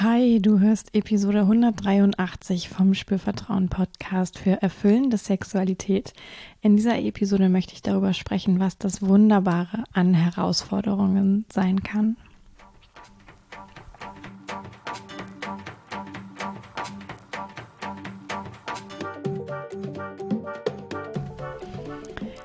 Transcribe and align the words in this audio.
Hi, 0.00 0.42
du 0.42 0.60
hörst 0.60 0.94
Episode 0.94 1.40
183 1.40 2.68
vom 2.68 2.92
Spürvertrauen 2.92 3.70
Podcast 3.70 4.38
für 4.38 4.60
erfüllende 4.60 5.16
Sexualität. 5.16 6.12
In 6.60 6.76
dieser 6.76 6.98
Episode 6.98 7.48
möchte 7.48 7.72
ich 7.72 7.80
darüber 7.80 8.12
sprechen, 8.12 8.60
was 8.60 8.76
das 8.76 9.00
Wunderbare 9.00 9.84
an 9.94 10.12
Herausforderungen 10.12 11.46
sein 11.50 11.82
kann. 11.82 12.18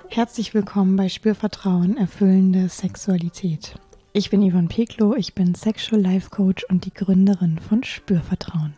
Herzlich 0.07 0.54
willkommen 0.54 0.95
bei 0.95 1.09
Spürvertrauen 1.09 1.97
erfüllende 1.97 2.70
Sexualität. 2.70 3.75
Ich 4.13 4.29
bin 4.29 4.41
Yvonne 4.41 4.67
Peklo, 4.67 5.15
ich 5.15 5.35
bin 5.35 5.55
Sexual 5.55 6.01
Life 6.01 6.31
Coach 6.31 6.65
und 6.65 6.83
die 6.83 6.93
Gründerin 6.93 7.59
von 7.59 7.81
Spürvertrauen. 7.81 8.73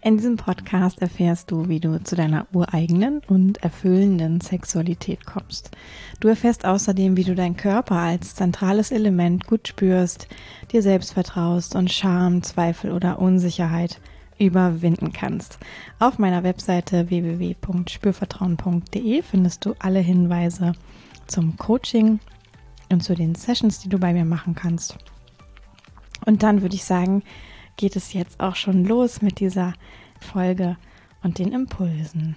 In 0.00 0.16
diesem 0.16 0.36
Podcast 0.36 1.02
erfährst 1.02 1.50
du, 1.50 1.68
wie 1.68 1.80
du 1.80 2.00
zu 2.04 2.14
deiner 2.14 2.46
ureigenen 2.52 3.20
und 3.26 3.64
erfüllenden 3.64 4.40
Sexualität 4.40 5.26
kommst. 5.26 5.72
Du 6.20 6.28
erfährst 6.28 6.64
außerdem, 6.64 7.16
wie 7.16 7.24
du 7.24 7.34
deinen 7.34 7.56
Körper 7.56 7.96
als 7.96 8.36
zentrales 8.36 8.92
Element 8.92 9.48
gut 9.48 9.66
spürst, 9.66 10.28
dir 10.70 10.82
selbst 10.82 11.14
vertraust 11.14 11.74
und 11.74 11.90
Scham, 11.90 12.44
Zweifel 12.44 12.92
oder 12.92 13.18
Unsicherheit 13.18 14.00
überwinden 14.38 15.12
kannst. 15.12 15.58
Auf 15.98 16.20
meiner 16.20 16.44
Webseite 16.44 17.10
www.spürvertrauen.de 17.10 19.22
findest 19.22 19.64
du 19.64 19.74
alle 19.80 19.98
Hinweise 19.98 20.74
zum 21.26 21.56
Coaching 21.56 22.20
und 22.90 23.02
zu 23.02 23.14
den 23.14 23.34
Sessions, 23.34 23.80
die 23.80 23.88
du 23.88 23.98
bei 23.98 24.12
mir 24.12 24.24
machen 24.24 24.54
kannst. 24.54 24.96
Und 26.24 26.42
dann 26.42 26.62
würde 26.62 26.74
ich 26.74 26.84
sagen, 26.84 27.22
geht 27.76 27.96
es 27.96 28.12
jetzt 28.12 28.40
auch 28.40 28.56
schon 28.56 28.84
los 28.84 29.22
mit 29.22 29.40
dieser 29.40 29.74
Folge 30.20 30.76
und 31.22 31.38
den 31.38 31.52
Impulsen. 31.52 32.36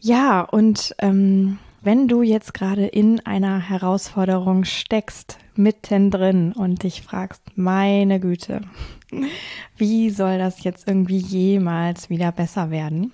Ja, 0.00 0.40
und 0.40 0.94
ähm, 0.98 1.58
wenn 1.82 2.08
du 2.08 2.22
jetzt 2.22 2.54
gerade 2.54 2.86
in 2.86 3.24
einer 3.26 3.60
Herausforderung 3.60 4.64
steckst, 4.64 5.38
mittendrin 5.54 6.52
und 6.52 6.82
dich 6.82 7.02
fragst, 7.02 7.42
meine 7.54 8.20
Güte, 8.20 8.62
wie 9.76 10.10
soll 10.10 10.38
das 10.38 10.64
jetzt 10.64 10.88
irgendwie 10.88 11.18
jemals 11.18 12.10
wieder 12.10 12.32
besser 12.32 12.70
werden, 12.70 13.12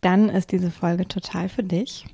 dann 0.00 0.28
ist 0.28 0.52
diese 0.52 0.70
Folge 0.70 1.06
total 1.06 1.48
für 1.48 1.62
dich 1.62 2.06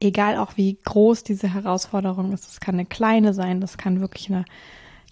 egal 0.00 0.36
auch 0.36 0.56
wie 0.56 0.78
groß 0.84 1.24
diese 1.24 1.52
Herausforderung 1.52 2.32
ist, 2.32 2.46
das 2.46 2.60
kann 2.60 2.74
eine 2.74 2.86
kleine 2.86 3.34
sein, 3.34 3.60
das 3.60 3.78
kann 3.78 4.00
wirklich 4.00 4.30
eine, 4.30 4.44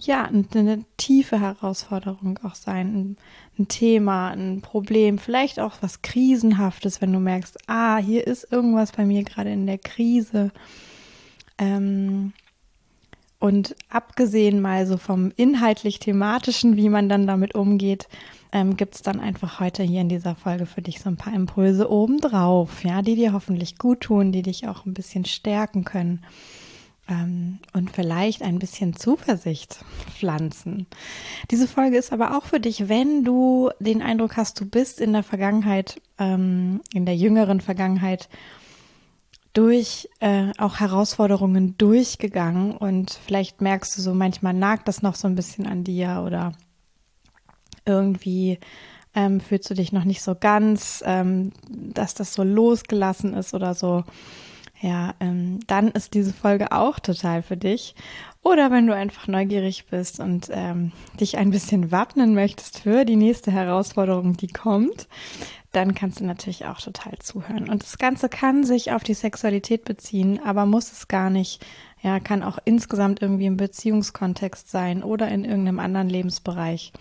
ja, 0.01 0.25
eine, 0.25 0.45
eine 0.55 0.85
tiefe 0.97 1.41
Herausforderung 1.41 2.39
auch 2.43 2.55
sein, 2.55 2.95
ein, 2.95 3.17
ein, 3.59 3.69
Thema, 3.69 4.31
ein 4.31 4.61
Problem, 4.61 5.19
vielleicht 5.19 5.61
auch 5.61 5.77
was 5.81 6.03
Krisenhaftes, 6.03 7.01
wenn 7.01 7.13
du 7.13 7.19
merkst, 7.19 7.59
ah, 7.69 7.99
hier 7.99 8.27
ist 8.27 8.51
irgendwas 8.53 8.93
bei 8.93 9.05
mir 9.05 9.25
gerade 9.25 9.51
in 9.51 9.67
der 9.67 9.79
Krise. 9.79 10.53
Ähm, 11.59 12.33
und 13.41 13.77
abgesehen 13.89 14.61
mal 14.61 14.87
so 14.87 14.97
vom 14.97 15.33
inhaltlich-thematischen, 15.37 16.77
wie 16.77 16.89
man 16.89 17.09
dann 17.09 17.27
damit 17.27 17.55
umgeht, 17.55 18.09
ähm, 18.53 18.77
gibt 18.77 18.97
es 18.97 19.03
dann 19.03 19.21
einfach 19.21 19.61
heute 19.61 19.83
hier 19.83 20.01
in 20.01 20.09
dieser 20.09 20.35
Folge 20.35 20.67
für 20.67 20.83
dich 20.83 21.01
so 21.01 21.09
ein 21.09 21.17
paar 21.17 21.35
Impulse 21.35 21.91
obendrauf, 21.91 22.83
ja, 22.83 23.03
die 23.03 23.15
dir 23.15 23.33
hoffentlich 23.33 23.79
gut 23.79 24.01
tun, 24.01 24.33
die 24.33 24.43
dich 24.43 24.67
auch 24.67 24.87
ein 24.87 24.95
bisschen 24.95 25.25
stärken 25.25 25.85
können 25.85 26.25
ähm, 27.09 27.59
und 27.73 27.91
vielleicht 27.91 28.43
ein 28.43 28.59
bisschen 28.59 28.95
Zuversicht 28.95 29.85
pflanzen. 30.17 30.87
Diese 31.51 31.69
Folge 31.69 31.97
ist 31.97 32.13
aber 32.13 32.37
auch 32.37 32.45
für 32.45 32.61
dich, 32.61 32.89
wenn 32.89 33.25
du 33.25 33.71
den 33.81 34.03
Eindruck 34.03 34.37
hast, 34.37 34.61
du 34.61 34.67
bist 34.67 35.01
in 35.01 35.13
der 35.13 35.23
Vergangenheit, 35.23 36.01
ähm, 36.19 36.81
in 36.93 37.07
der 37.07 37.17
jüngeren 37.17 37.61
Vergangenheit, 37.61 38.29
durch 39.53 40.09
äh, 40.21 40.53
auch 40.59 40.81
Herausforderungen 40.81 41.77
durchgegangen 41.79 42.73
und 42.77 43.19
vielleicht 43.27 43.61
merkst 43.61 43.97
du 43.97 44.03
so, 44.03 44.15
manchmal 44.15 44.55
nagt 44.55 44.89
das 44.89 45.03
noch 45.03 45.15
so 45.15 45.27
ein 45.27 45.35
bisschen 45.35 45.67
an 45.67 45.85
dir 45.85 46.23
oder 46.27 46.53
irgendwie 47.85 48.59
ähm, 49.15 49.41
fühlst 49.41 49.69
du 49.69 49.75
dich 49.75 49.93
noch 49.93 50.05
nicht 50.05 50.23
so 50.23 50.35
ganz, 50.39 51.03
ähm, 51.07 51.53
dass 51.69 52.15
das 52.15 52.35
so 52.35 52.43
losgelassen 52.45 53.35
ist 53.35 53.55
oder 53.55 53.75
so. 53.75 54.05
Ja, 54.81 55.15
ähm, 55.19 55.59
dann 55.67 55.89
ist 55.89 56.15
diese 56.15 56.33
Folge 56.33 56.71
auch 56.71 57.01
total 57.01 57.43
für 57.43 57.57
dich. 57.57 57.97
Oder 58.43 58.71
wenn 58.71 58.87
du 58.87 58.95
einfach 58.95 59.27
neugierig 59.27 59.87
bist 59.87 60.21
und 60.21 60.49
ähm, 60.53 60.93
dich 61.19 61.37
ein 61.37 61.51
bisschen 61.51 61.91
wappnen 61.91 62.33
möchtest 62.35 62.81
für 62.81 63.05
die 63.05 63.17
nächste 63.17 63.51
Herausforderung, 63.51 64.37
die 64.37 64.47
kommt, 64.47 65.09
dann 65.79 65.95
kannst 65.95 66.19
du 66.19 66.25
natürlich 66.25 66.67
auch 66.67 66.81
total 66.81 67.17
zuhören. 67.21 67.69
Und 67.69 67.85
das 67.85 67.99
Ganze 67.99 68.29
kann 68.29 68.65
sich 68.65 68.91
auf 68.91 69.05
die 69.05 69.15
Sexualität 69.15 69.85
beziehen, 69.85 70.41
aber 70.45 70.67
muss 70.67 70.91
es 70.91 71.07
gar 71.07 71.31
nicht. 71.31 71.65
Ja, 72.03 72.19
kann 72.19 72.43
auch 72.43 72.59
insgesamt 72.65 73.23
irgendwie 73.23 73.47
im 73.47 73.57
Beziehungskontext 73.57 74.69
sein 74.69 75.05
oder 75.05 75.29
in 75.29 75.45
irgendeinem 75.45 75.79
anderen 75.79 76.09
Lebensbereich. 76.09 76.93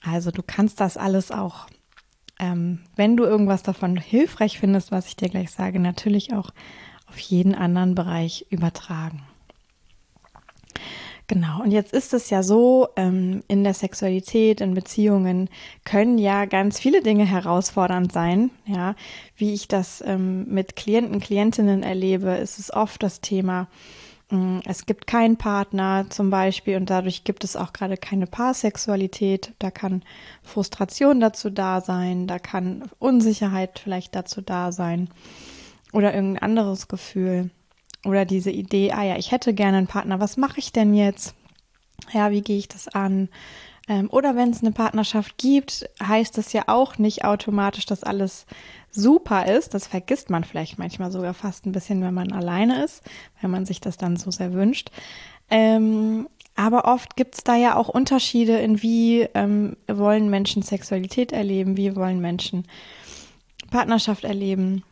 Also 0.00 0.30
du 0.30 0.44
kannst 0.46 0.78
das 0.78 0.96
alles 0.96 1.32
auch, 1.32 1.66
ähm, 2.38 2.82
wenn 2.94 3.16
du 3.16 3.24
irgendwas 3.24 3.64
davon 3.64 3.96
hilfreich 3.96 4.60
findest, 4.60 4.92
was 4.92 5.08
ich 5.08 5.16
dir 5.16 5.28
gleich 5.28 5.50
sage, 5.50 5.80
natürlich 5.80 6.32
auch 6.34 6.50
auf 7.08 7.18
jeden 7.18 7.56
anderen 7.56 7.96
Bereich 7.96 8.46
übertragen. 8.48 9.22
Genau, 11.26 11.62
und 11.62 11.70
jetzt 11.70 11.94
ist 11.94 12.12
es 12.12 12.28
ja 12.28 12.42
so, 12.42 12.88
ähm, 12.96 13.42
in 13.48 13.64
der 13.64 13.72
Sexualität, 13.72 14.60
in 14.60 14.74
Beziehungen 14.74 15.48
können 15.84 16.18
ja 16.18 16.44
ganz 16.44 16.78
viele 16.78 17.02
Dinge 17.02 17.24
herausfordernd 17.24 18.12
sein. 18.12 18.50
Ja, 18.66 18.94
wie 19.36 19.54
ich 19.54 19.66
das 19.66 20.02
ähm, 20.06 20.46
mit 20.48 20.76
Klienten, 20.76 21.20
Klientinnen 21.20 21.82
erlebe, 21.82 22.32
ist 22.32 22.58
es 22.58 22.72
oft 22.72 23.02
das 23.02 23.22
Thema, 23.22 23.68
Mm, 24.30 24.60
es 24.64 24.86
gibt 24.86 25.06
keinen 25.06 25.36
Partner 25.36 26.06
zum 26.08 26.30
Beispiel 26.30 26.76
und 26.76 26.90
dadurch 26.90 27.24
gibt 27.24 27.44
es 27.44 27.56
auch 27.56 27.72
gerade 27.72 27.96
keine 27.96 28.26
Paarsexualität. 28.26 29.52
Da 29.58 29.70
kann 29.70 30.02
Frustration 30.42 31.20
dazu 31.20 31.50
da 31.50 31.80
sein, 31.80 32.26
da 32.26 32.38
kann 32.38 32.84
Unsicherheit 32.98 33.78
vielleicht 33.78 34.14
dazu 34.14 34.40
da 34.40 34.72
sein 34.72 35.08
oder 35.92 36.14
irgendein 36.14 36.42
anderes 36.42 36.88
Gefühl 36.88 37.50
oder 38.04 38.24
diese 38.24 38.50
Idee, 38.50 38.92
ah 38.92 39.02
ja, 39.02 39.16
ich 39.16 39.32
hätte 39.32 39.54
gerne 39.54 39.78
einen 39.78 39.86
Partner, 39.86 40.20
was 40.20 40.36
mache 40.36 40.58
ich 40.58 40.72
denn 40.72 40.94
jetzt? 40.94 41.34
Ja, 42.12 42.30
wie 42.30 42.42
gehe 42.42 42.58
ich 42.58 42.68
das 42.68 42.88
an? 42.88 43.28
Ähm, 43.88 44.08
oder 44.10 44.34
wenn 44.36 44.50
es 44.50 44.62
eine 44.62 44.72
Partnerschaft 44.72 45.36
gibt, 45.36 45.88
heißt 46.02 46.38
es 46.38 46.52
ja 46.52 46.64
auch 46.66 46.98
nicht 46.98 47.24
automatisch, 47.24 47.86
dass 47.86 48.02
alles 48.02 48.46
super 48.90 49.46
ist. 49.46 49.74
Das 49.74 49.86
vergisst 49.86 50.30
man 50.30 50.44
vielleicht 50.44 50.78
manchmal 50.78 51.10
sogar 51.10 51.34
fast 51.34 51.66
ein 51.66 51.72
bisschen, 51.72 52.02
wenn 52.02 52.14
man 52.14 52.32
alleine 52.32 52.84
ist, 52.84 53.02
wenn 53.40 53.50
man 53.50 53.66
sich 53.66 53.80
das 53.80 53.96
dann 53.96 54.16
so 54.16 54.30
sehr 54.30 54.52
wünscht. 54.52 54.90
Ähm, 55.50 56.28
aber 56.56 56.84
oft 56.86 57.16
gibt 57.16 57.34
es 57.34 57.44
da 57.44 57.56
ja 57.56 57.76
auch 57.76 57.88
Unterschiede 57.88 58.58
in 58.58 58.80
wie 58.80 59.22
ähm, 59.34 59.76
wollen 59.88 60.30
Menschen 60.30 60.62
Sexualität 60.62 61.32
erleben, 61.32 61.76
wie 61.76 61.96
wollen 61.96 62.20
Menschen 62.20 62.66
Partnerschaft 63.70 64.24
erleben. 64.24 64.84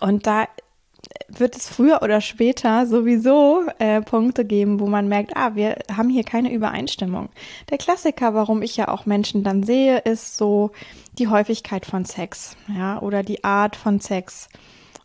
Und 0.00 0.26
da 0.26 0.48
wird 1.28 1.56
es 1.56 1.68
früher 1.68 2.02
oder 2.02 2.20
später 2.20 2.86
sowieso 2.86 3.64
äh, 3.78 4.00
Punkte 4.00 4.44
geben, 4.44 4.80
wo 4.80 4.86
man 4.86 5.08
merkt, 5.08 5.36
ah, 5.36 5.54
wir 5.54 5.78
haben 5.94 6.08
hier 6.08 6.24
keine 6.24 6.52
Übereinstimmung. 6.52 7.28
Der 7.70 7.78
Klassiker, 7.78 8.34
warum 8.34 8.62
ich 8.62 8.76
ja 8.76 8.88
auch 8.88 9.06
Menschen 9.06 9.42
dann 9.42 9.62
sehe, 9.62 9.98
ist 9.98 10.36
so 10.36 10.70
die 11.18 11.28
Häufigkeit 11.28 11.86
von 11.86 12.04
Sex, 12.04 12.56
ja, 12.68 13.00
oder 13.00 13.22
die 13.22 13.44
Art 13.44 13.76
von 13.76 14.00
Sex. 14.00 14.48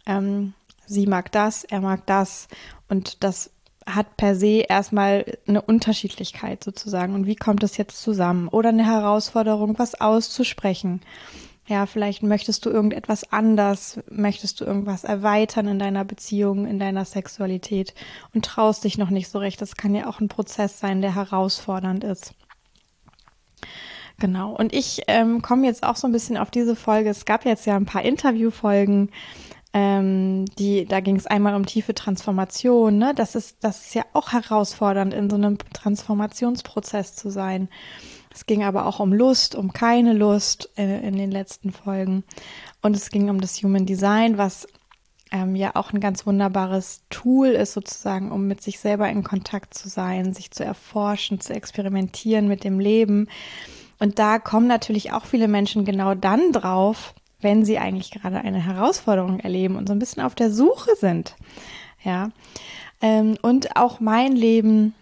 Ähm, 0.06 0.54
sie 0.86 1.08
mag 1.08 1.32
das, 1.32 1.64
er 1.64 1.82
mag 1.82 2.06
das 2.06 2.48
und 2.90 3.24
das 3.24 3.52
hat 3.86 4.18
per 4.18 4.36
se 4.36 4.64
erstmal 4.68 5.38
eine 5.48 5.62
Unterschiedlichkeit 5.62 6.64
sozusagen. 6.64 7.16
Und 7.16 7.26
wie 7.26 7.36
kommt 7.36 7.64
es 7.64 7.78
jetzt 7.78 8.02
zusammen? 8.02 8.48
Oder 8.48 8.70
eine 8.70 8.86
Herausforderung, 8.86 9.80
was 9.80 10.00
auszusprechen. 10.00 11.02
Ja, 11.72 11.86
vielleicht 11.86 12.22
möchtest 12.22 12.66
du 12.66 12.70
irgendetwas 12.70 13.32
anders, 13.32 13.98
möchtest 14.10 14.60
du 14.60 14.66
irgendwas 14.66 15.06
erweitern 15.06 15.70
in 15.70 15.80
deiner 15.80 16.04
Beziehung, 16.04 16.68
in 16.68 16.80
deiner 16.80 17.06
Sexualität 17.06 17.94
und 18.34 18.44
traust 18.44 18.84
dich 18.84 18.98
noch 18.98 19.10
nicht 19.10 19.30
so 19.30 19.40
recht. 19.40 19.62
Das 19.62 19.78
kann 19.78 19.96
ja 19.96 20.08
auch 20.08 20.20
ein 20.20 20.28
Prozess 20.28 20.80
sein, 20.80 21.02
der 21.02 21.16
herausfordernd 21.16 22.04
ist. 22.04 22.34
Genau. 24.20 24.54
Und 24.54 24.74
ich 24.74 25.04
ähm, 25.08 25.42
komme 25.42 25.66
jetzt 25.66 25.84
auch 25.84 25.96
so 25.96 26.08
ein 26.08 26.12
bisschen 26.12 26.36
auf 26.36 26.52
diese 26.52 26.76
Folge. 26.76 27.10
Es 27.10 27.24
gab 27.24 27.46
jetzt 27.46 27.66
ja 27.66 27.78
ein 27.78 27.86
paar 27.86 28.04
Interviewfolgen. 28.04 29.10
Ähm, 29.72 30.44
die, 30.60 30.84
da 30.86 31.00
ging 31.00 31.16
es 31.16 31.26
einmal 31.26 31.56
um 31.56 31.66
tiefe 31.66 31.96
Transformation, 31.96 32.98
ne? 32.98 33.14
Das 33.16 33.36
ist, 33.36 33.64
das 33.64 33.86
ist 33.86 33.96
ja 33.96 34.04
auch 34.12 34.34
herausfordernd, 34.34 35.14
in 35.14 35.30
so 35.30 35.38
einem 35.38 35.58
Transformationsprozess 35.72 37.16
zu 37.16 37.30
sein. 37.30 37.70
Es 38.34 38.46
ging 38.46 38.64
aber 38.64 38.86
auch 38.86 39.00
um 39.00 39.14
Lust, 39.14 39.56
um 39.56 39.74
keine 39.74 40.14
Lust 40.14 40.70
äh, 40.78 41.06
in 41.08 41.18
den 41.18 41.32
letzten 41.32 41.72
Folgen. 41.72 42.24
Und 42.82 42.96
es 42.96 43.10
ging 43.10 43.30
um 43.30 43.42
das 43.42 43.62
Human 43.62 43.86
Design, 43.86 44.38
was 44.38 44.68
ähm, 45.32 45.56
ja 45.56 45.72
auch 45.76 45.94
ein 45.94 46.00
ganz 46.00 46.26
wunderbares 46.26 47.04
Tool 47.10 47.48
ist 47.48 47.74
sozusagen, 47.74 48.32
um 48.32 48.48
mit 48.48 48.62
sich 48.62 48.80
selber 48.80 49.10
in 49.10 49.24
Kontakt 49.24 49.74
zu 49.74 49.90
sein, 49.90 50.34
sich 50.34 50.52
zu 50.52 50.64
erforschen, 50.64 51.40
zu 51.40 51.54
experimentieren 51.54 52.48
mit 52.48 52.64
dem 52.64 52.80
Leben. 52.80 53.28
Und 54.00 54.20
da 54.20 54.40
kommen 54.40 54.68
natürlich 54.68 55.14
auch 55.14 55.26
viele 55.26 55.48
Menschen 55.48 55.86
genau 55.86 56.16
dann 56.16 56.52
drauf, 56.52 57.14
wenn 57.40 57.66
sie 57.66 57.78
eigentlich 57.78 58.12
gerade 58.12 58.40
eine 58.40 58.64
Herausforderung 58.64 59.40
erleben 59.40 59.76
und 59.76 59.88
so 59.88 59.94
ein 59.94 60.00
bisschen 60.00 60.24
auf 60.24 60.36
der 60.36 60.52
Suche 60.52 60.96
sind. 61.00 61.36
Ja. 62.04 62.30
Ähm, 63.02 63.38
und 63.42 63.76
auch 63.76 64.00
mein 64.00 64.36
Leben 64.36 64.94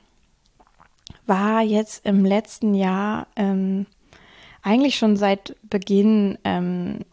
war 1.30 1.62
jetzt 1.62 2.06
im 2.06 2.26
letzten 2.26 2.74
Jahr 2.74 3.28
ähm, 3.38 3.86
eigentlich 4.62 4.98
schon 4.98 5.16
seit 5.16 5.56
Beginn 5.64 6.38
ähm, 6.44 7.06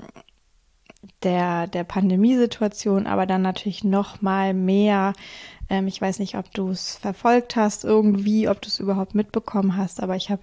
der, 1.22 1.66
der 1.66 1.84
Pandemiesituation, 1.84 3.06
aber 3.06 3.26
dann 3.26 3.42
natürlich 3.42 3.84
noch 3.84 4.20
mal 4.22 4.54
mehr. 4.54 5.12
Ähm, 5.68 5.86
ich 5.86 6.00
weiß 6.00 6.18
nicht, 6.18 6.36
ob 6.36 6.52
du 6.52 6.70
es 6.70 6.96
verfolgt 6.96 7.56
hast 7.56 7.84
irgendwie, 7.84 8.48
ob 8.48 8.60
du 8.60 8.68
es 8.68 8.80
überhaupt 8.80 9.14
mitbekommen 9.14 9.76
hast, 9.76 10.02
aber 10.02 10.16
ich 10.16 10.30
habe 10.30 10.42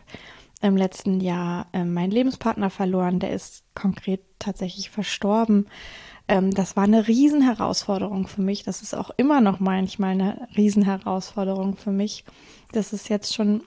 im 0.62 0.78
letzten 0.78 1.20
Jahr 1.20 1.68
ähm, 1.74 1.94
meinen 1.94 2.12
Lebenspartner 2.12 2.70
verloren. 2.70 3.20
Der 3.20 3.31
ist 3.31 3.64
konkret 3.75 4.22
tatsächlich 4.40 4.90
verstorben. 4.90 5.68
Ähm, 6.28 6.52
das 6.52 6.78
war 6.78 6.86
eine 6.86 7.08
Riesenherausforderung 7.08 8.28
für 8.28 8.42
mich. 8.42 8.64
Das 8.64 8.81
ist 8.81 8.96
auch 8.96 9.12
immer 9.18 9.42
noch 9.42 9.60
manchmal 9.60 10.12
eine 10.12 10.48
Riesenherausforderung 10.56 11.75
für 11.75 11.92
mich. 11.92 12.24
Das 12.74 12.92
ist 12.92 13.10
jetzt 13.10 13.34
schon 13.34 13.64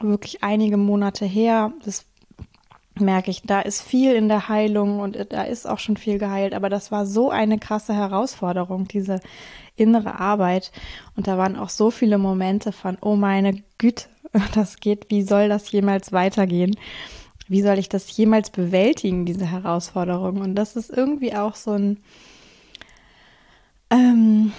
wirklich 0.00 0.42
einige 0.42 0.76
Monate 0.76 1.24
her. 1.24 1.72
Das 1.84 2.04
merke 2.98 3.30
ich, 3.30 3.42
da 3.42 3.60
ist 3.60 3.82
viel 3.82 4.14
in 4.14 4.28
der 4.28 4.48
Heilung 4.48 5.00
und 5.00 5.32
da 5.32 5.42
ist 5.42 5.66
auch 5.66 5.78
schon 5.78 5.96
viel 5.96 6.18
geheilt, 6.18 6.54
aber 6.54 6.68
das 6.68 6.92
war 6.92 7.06
so 7.06 7.30
eine 7.30 7.58
krasse 7.58 7.94
Herausforderung, 7.94 8.86
diese 8.86 9.20
innere 9.76 10.20
Arbeit. 10.20 10.70
Und 11.16 11.26
da 11.26 11.36
waren 11.38 11.56
auch 11.56 11.70
so 11.70 11.90
viele 11.90 12.18
Momente 12.18 12.72
von, 12.72 12.96
oh 13.00 13.16
meine 13.16 13.62
Güte, 13.78 14.06
das 14.54 14.78
geht, 14.78 15.10
wie 15.10 15.22
soll 15.22 15.48
das 15.48 15.70
jemals 15.72 16.12
weitergehen? 16.12 16.76
Wie 17.46 17.62
soll 17.62 17.78
ich 17.78 17.88
das 17.88 18.16
jemals 18.16 18.50
bewältigen, 18.50 19.26
diese 19.26 19.46
Herausforderung? 19.46 20.40
Und 20.40 20.54
das 20.54 20.76
ist 20.76 20.90
irgendwie 20.90 21.34
auch 21.34 21.56
so 21.56 21.72
ein, 21.72 21.98
ähm, 23.90 24.52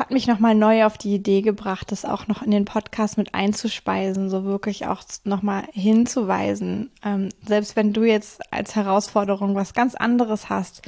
hat 0.00 0.10
mich 0.10 0.26
nochmal 0.26 0.54
neu 0.54 0.84
auf 0.86 0.98
die 0.98 1.14
Idee 1.14 1.42
gebracht, 1.42 1.92
das 1.92 2.04
auch 2.04 2.26
noch 2.26 2.42
in 2.42 2.50
den 2.50 2.64
Podcast 2.64 3.18
mit 3.18 3.34
einzuspeisen, 3.34 4.30
so 4.30 4.44
wirklich 4.44 4.86
auch 4.86 5.02
nochmal 5.24 5.64
hinzuweisen. 5.72 6.90
Ähm, 7.04 7.28
selbst 7.46 7.76
wenn 7.76 7.92
du 7.92 8.02
jetzt 8.02 8.40
als 8.52 8.74
Herausforderung 8.74 9.54
was 9.54 9.74
ganz 9.74 9.94
anderes 9.94 10.48
hast, 10.48 10.82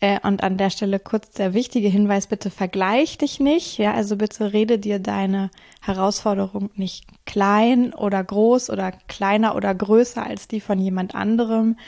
äh, 0.00 0.18
und 0.22 0.42
an 0.42 0.56
der 0.58 0.70
Stelle 0.70 0.98
kurz 0.98 1.30
der 1.30 1.54
wichtige 1.54 1.88
Hinweis, 1.88 2.26
bitte 2.26 2.50
vergleich 2.50 3.18
dich 3.18 3.40
nicht, 3.40 3.78
ja, 3.78 3.94
also 3.94 4.16
bitte 4.16 4.52
rede 4.52 4.78
dir 4.78 4.98
deine 4.98 5.50
Herausforderung 5.80 6.70
nicht 6.74 7.06
klein 7.24 7.94
oder 7.94 8.22
groß 8.22 8.68
oder 8.70 8.92
kleiner 8.92 9.54
oder 9.54 9.74
größer 9.74 10.24
als 10.24 10.48
die 10.48 10.60
von 10.60 10.78
jemand 10.78 11.14
anderem. 11.14 11.78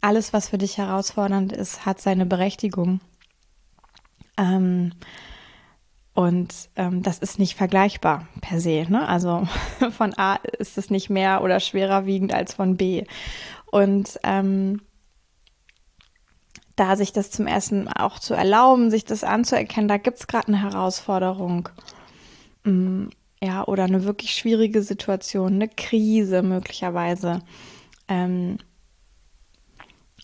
Alles, 0.00 0.32
was 0.32 0.48
für 0.48 0.58
dich 0.58 0.78
herausfordernd 0.78 1.52
ist, 1.52 1.84
hat 1.84 2.00
seine 2.00 2.26
Berechtigung. 2.26 3.00
Ähm, 4.38 4.92
und 6.14 6.68
ähm, 6.76 7.02
das 7.02 7.18
ist 7.18 7.38
nicht 7.38 7.56
vergleichbar 7.56 8.28
per 8.40 8.60
se. 8.60 8.86
Ne? 8.88 9.06
Also 9.08 9.48
von 9.96 10.12
A 10.18 10.36
ist 10.58 10.76
es 10.76 10.90
nicht 10.90 11.08
mehr 11.08 11.42
oder 11.42 11.58
schwerer 11.60 12.04
wiegend 12.04 12.34
als 12.34 12.54
von 12.54 12.76
B. 12.76 13.04
Und 13.70 14.20
ähm, 14.22 14.82
da 16.76 16.96
sich 16.96 17.12
das 17.12 17.30
zum 17.30 17.46
ersten 17.46 17.88
auch 17.88 18.18
zu 18.18 18.34
erlauben, 18.34 18.90
sich 18.90 19.04
das 19.04 19.24
anzuerkennen, 19.24 19.88
da 19.88 19.96
gibt 19.96 20.18
es 20.18 20.26
gerade 20.26 20.48
eine 20.48 20.60
Herausforderung. 20.60 21.70
Mm, 22.64 23.06
ja, 23.42 23.66
oder 23.66 23.84
eine 23.84 24.04
wirklich 24.04 24.34
schwierige 24.34 24.82
Situation, 24.82 25.54
eine 25.54 25.68
Krise 25.68 26.42
möglicherweise. 26.42 27.40
Ähm, 28.08 28.58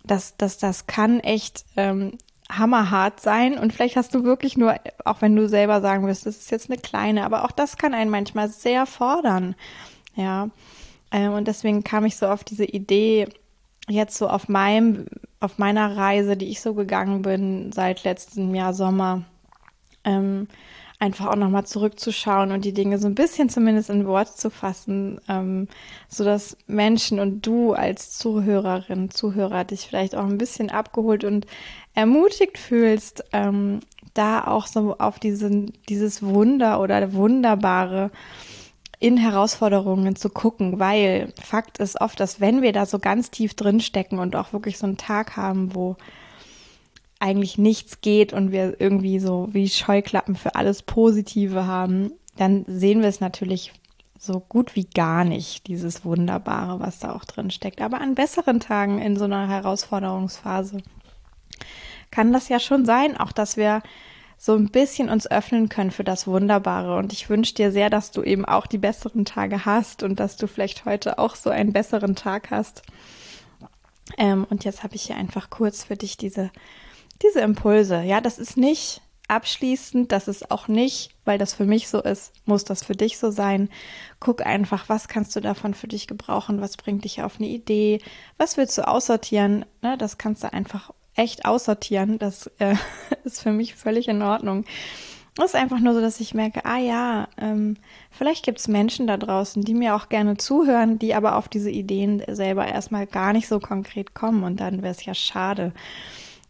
das, 0.04 0.36
das, 0.36 0.58
das 0.58 0.86
kann 0.86 1.20
echt 1.20 1.64
ähm, 1.76 2.18
hammerhart 2.50 3.20
sein 3.20 3.58
und 3.58 3.72
vielleicht 3.72 3.96
hast 3.96 4.14
du 4.14 4.24
wirklich 4.24 4.56
nur, 4.56 4.74
auch 5.04 5.20
wenn 5.20 5.36
du 5.36 5.48
selber 5.48 5.80
sagen 5.80 6.06
wirst, 6.06 6.26
das 6.26 6.38
ist 6.38 6.50
jetzt 6.50 6.70
eine 6.70 6.80
kleine, 6.80 7.24
aber 7.24 7.44
auch 7.44 7.52
das 7.52 7.76
kann 7.76 7.94
einen 7.94 8.10
manchmal 8.10 8.48
sehr 8.48 8.86
fordern. 8.86 9.54
Ja, 10.14 10.48
ähm, 11.10 11.32
und 11.32 11.46
deswegen 11.46 11.84
kam 11.84 12.04
ich 12.04 12.16
so 12.16 12.26
auf 12.26 12.44
diese 12.44 12.64
Idee, 12.64 13.28
jetzt 13.88 14.16
so 14.16 14.28
auf 14.28 14.48
meinem, 14.48 15.06
auf 15.40 15.58
meiner 15.58 15.96
Reise, 15.96 16.36
die 16.36 16.48
ich 16.48 16.60
so 16.60 16.74
gegangen 16.74 17.22
bin 17.22 17.72
seit 17.72 18.04
letztem 18.04 18.54
Jahr 18.54 18.74
Sommer, 18.74 19.22
ähm, 20.04 20.48
einfach 20.98 21.26
auch 21.26 21.36
nochmal 21.36 21.64
zurückzuschauen 21.64 22.50
und 22.50 22.64
die 22.64 22.72
Dinge 22.72 22.98
so 22.98 23.06
ein 23.06 23.14
bisschen 23.14 23.48
zumindest 23.48 23.88
in 23.88 24.06
Wort 24.06 24.36
zu 24.36 24.50
fassen, 24.50 25.20
ähm, 25.28 25.68
so 26.08 26.24
dass 26.24 26.56
Menschen 26.66 27.20
und 27.20 27.46
du 27.46 27.72
als 27.72 28.18
Zuhörerin, 28.18 29.10
Zuhörer 29.10 29.64
dich 29.64 29.86
vielleicht 29.86 30.16
auch 30.16 30.24
ein 30.24 30.38
bisschen 30.38 30.70
abgeholt 30.70 31.22
und 31.22 31.46
ermutigt 31.94 32.58
fühlst, 32.58 33.24
ähm, 33.32 33.80
da 34.14 34.44
auch 34.44 34.66
so 34.66 34.96
auf 34.98 35.20
diesen, 35.20 35.72
dieses 35.88 36.22
Wunder 36.22 36.80
oder 36.80 37.12
Wunderbare 37.12 38.10
in 38.98 39.16
Herausforderungen 39.16 40.16
zu 40.16 40.28
gucken, 40.28 40.80
weil 40.80 41.32
Fakt 41.40 41.78
ist 41.78 42.00
oft, 42.00 42.18
dass 42.18 42.40
wenn 42.40 42.62
wir 42.62 42.72
da 42.72 42.84
so 42.84 42.98
ganz 42.98 43.30
tief 43.30 43.54
drin 43.54 43.80
stecken 43.80 44.18
und 44.18 44.34
auch 44.34 44.52
wirklich 44.52 44.78
so 44.78 44.86
einen 44.86 44.96
Tag 44.96 45.36
haben, 45.36 45.74
wo 45.76 45.96
eigentlich 47.20 47.58
nichts 47.58 48.00
geht 48.00 48.32
und 48.32 48.52
wir 48.52 48.80
irgendwie 48.80 49.18
so 49.18 49.48
wie 49.52 49.68
Scheuklappen 49.68 50.36
für 50.36 50.54
alles 50.54 50.82
Positive 50.82 51.66
haben, 51.66 52.12
dann 52.36 52.64
sehen 52.66 53.00
wir 53.00 53.08
es 53.08 53.20
natürlich 53.20 53.72
so 54.18 54.40
gut 54.40 54.74
wie 54.76 54.84
gar 54.84 55.24
nicht, 55.24 55.66
dieses 55.66 56.04
Wunderbare, 56.04 56.80
was 56.80 56.98
da 56.98 57.14
auch 57.14 57.24
drin 57.24 57.50
steckt. 57.50 57.80
Aber 57.80 58.00
an 58.00 58.14
besseren 58.14 58.60
Tagen 58.60 59.00
in 59.00 59.16
so 59.16 59.24
einer 59.24 59.48
Herausforderungsphase 59.48 60.78
kann 62.10 62.32
das 62.32 62.48
ja 62.48 62.58
schon 62.58 62.84
sein, 62.84 63.16
auch 63.16 63.32
dass 63.32 63.56
wir 63.56 63.82
so 64.36 64.54
ein 64.54 64.68
bisschen 64.68 65.08
uns 65.08 65.28
öffnen 65.28 65.68
können 65.68 65.90
für 65.90 66.04
das 66.04 66.26
Wunderbare. 66.26 66.96
Und 66.96 67.12
ich 67.12 67.28
wünsche 67.28 67.54
dir 67.54 67.72
sehr, 67.72 67.90
dass 67.90 68.12
du 68.12 68.22
eben 68.22 68.44
auch 68.44 68.66
die 68.66 68.78
besseren 68.78 69.24
Tage 69.24 69.64
hast 69.64 70.02
und 70.04 70.20
dass 70.20 70.36
du 70.36 70.46
vielleicht 70.46 70.84
heute 70.84 71.18
auch 71.18 71.34
so 71.34 71.50
einen 71.50 71.72
besseren 71.72 72.14
Tag 72.14 72.50
hast. 72.50 72.82
Ähm, 74.16 74.46
und 74.48 74.64
jetzt 74.64 74.84
habe 74.84 74.94
ich 74.94 75.02
hier 75.02 75.16
einfach 75.16 75.50
kurz 75.50 75.84
für 75.84 75.96
dich 75.96 76.16
diese, 76.16 76.50
diese 77.22 77.40
Impulse. 77.40 78.02
Ja, 78.02 78.20
das 78.20 78.38
ist 78.38 78.56
nicht 78.56 79.02
abschließend, 79.28 80.10
das 80.10 80.26
ist 80.26 80.50
auch 80.50 80.68
nicht, 80.68 81.10
weil 81.24 81.38
das 81.38 81.52
für 81.52 81.66
mich 81.66 81.88
so 81.88 82.00
ist, 82.00 82.32
muss 82.46 82.64
das 82.64 82.82
für 82.82 82.94
dich 82.94 83.18
so 83.18 83.30
sein. 83.30 83.68
Guck 84.20 84.44
einfach, 84.44 84.88
was 84.88 85.06
kannst 85.06 85.36
du 85.36 85.40
davon 85.40 85.74
für 85.74 85.88
dich 85.88 86.06
gebrauchen, 86.06 86.62
was 86.62 86.78
bringt 86.78 87.04
dich 87.04 87.22
auf 87.22 87.36
eine 87.38 87.48
Idee, 87.48 88.00
was 88.38 88.56
willst 88.56 88.78
du 88.78 88.88
aussortieren, 88.88 89.66
ne, 89.82 89.98
das 89.98 90.16
kannst 90.16 90.42
du 90.42 90.52
einfach 90.52 90.90
echt 91.18 91.44
aussortieren. 91.44 92.18
Das 92.18 92.46
äh, 92.58 92.76
ist 93.24 93.42
für 93.42 93.52
mich 93.52 93.74
völlig 93.74 94.08
in 94.08 94.22
Ordnung. 94.22 94.64
Es 95.36 95.46
ist 95.46 95.54
einfach 95.54 95.78
nur 95.78 95.94
so, 95.94 96.00
dass 96.00 96.18
ich 96.18 96.34
merke, 96.34 96.64
ah 96.64 96.78
ja, 96.78 97.28
ähm, 97.36 97.76
vielleicht 98.10 98.44
gibt 98.44 98.58
es 98.58 98.66
Menschen 98.66 99.06
da 99.06 99.16
draußen, 99.16 99.62
die 99.62 99.74
mir 99.74 99.94
auch 99.94 100.08
gerne 100.08 100.36
zuhören, 100.36 100.98
die 100.98 101.14
aber 101.14 101.36
auf 101.36 101.48
diese 101.48 101.70
Ideen 101.70 102.22
selber 102.26 102.66
erstmal 102.66 103.06
gar 103.06 103.32
nicht 103.32 103.46
so 103.46 103.60
konkret 103.60 104.14
kommen. 104.14 104.42
Und 104.42 104.58
dann 104.58 104.82
wäre 104.82 104.90
es 104.90 105.04
ja 105.04 105.14
schade, 105.14 105.72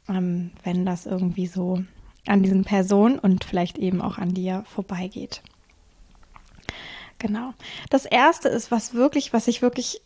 ähm, 0.09 0.51
wenn 0.65 0.85
das 0.85 1.07
irgendwie 1.07 1.47
so 1.47 1.83
an 2.27 2.43
diesen 2.43 2.65
Personen 2.65 3.19
und 3.19 3.45
vielleicht 3.45 3.79
eben 3.79 4.01
auch 4.01 4.19
an 4.19 4.35
dir 4.35 4.65
vorbeigeht. 4.67 5.43
Genau. 7.19 7.53
Das 7.91 8.05
erste 8.05 8.49
ist, 8.49 8.71
was 8.71 8.95
wirklich, 8.95 9.33
was 9.33 9.49
ich 9.49 9.63
wirklich 9.63 10.01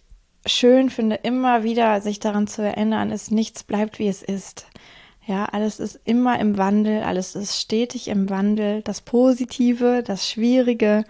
schön 0.46 0.90
finde, 0.90 1.16
immer 1.16 1.62
wieder 1.62 2.00
sich 2.00 2.20
daran 2.20 2.46
zu 2.46 2.62
erinnern, 2.62 3.10
ist, 3.10 3.30
nichts 3.30 3.64
bleibt, 3.64 3.98
wie 3.98 4.08
es 4.08 4.22
ist. 4.22 4.66
Ja, 5.26 5.44
alles 5.44 5.78
ist 5.78 6.00
immer 6.04 6.40
im 6.40 6.58
Wandel, 6.58 7.02
alles 7.02 7.36
ist 7.36 7.60
stetig 7.60 8.08
im 8.08 8.28
Wandel. 8.28 8.82
Das 8.82 9.02
Positive, 9.02 10.02
das 10.04 10.28
Schwierige. 10.28 11.04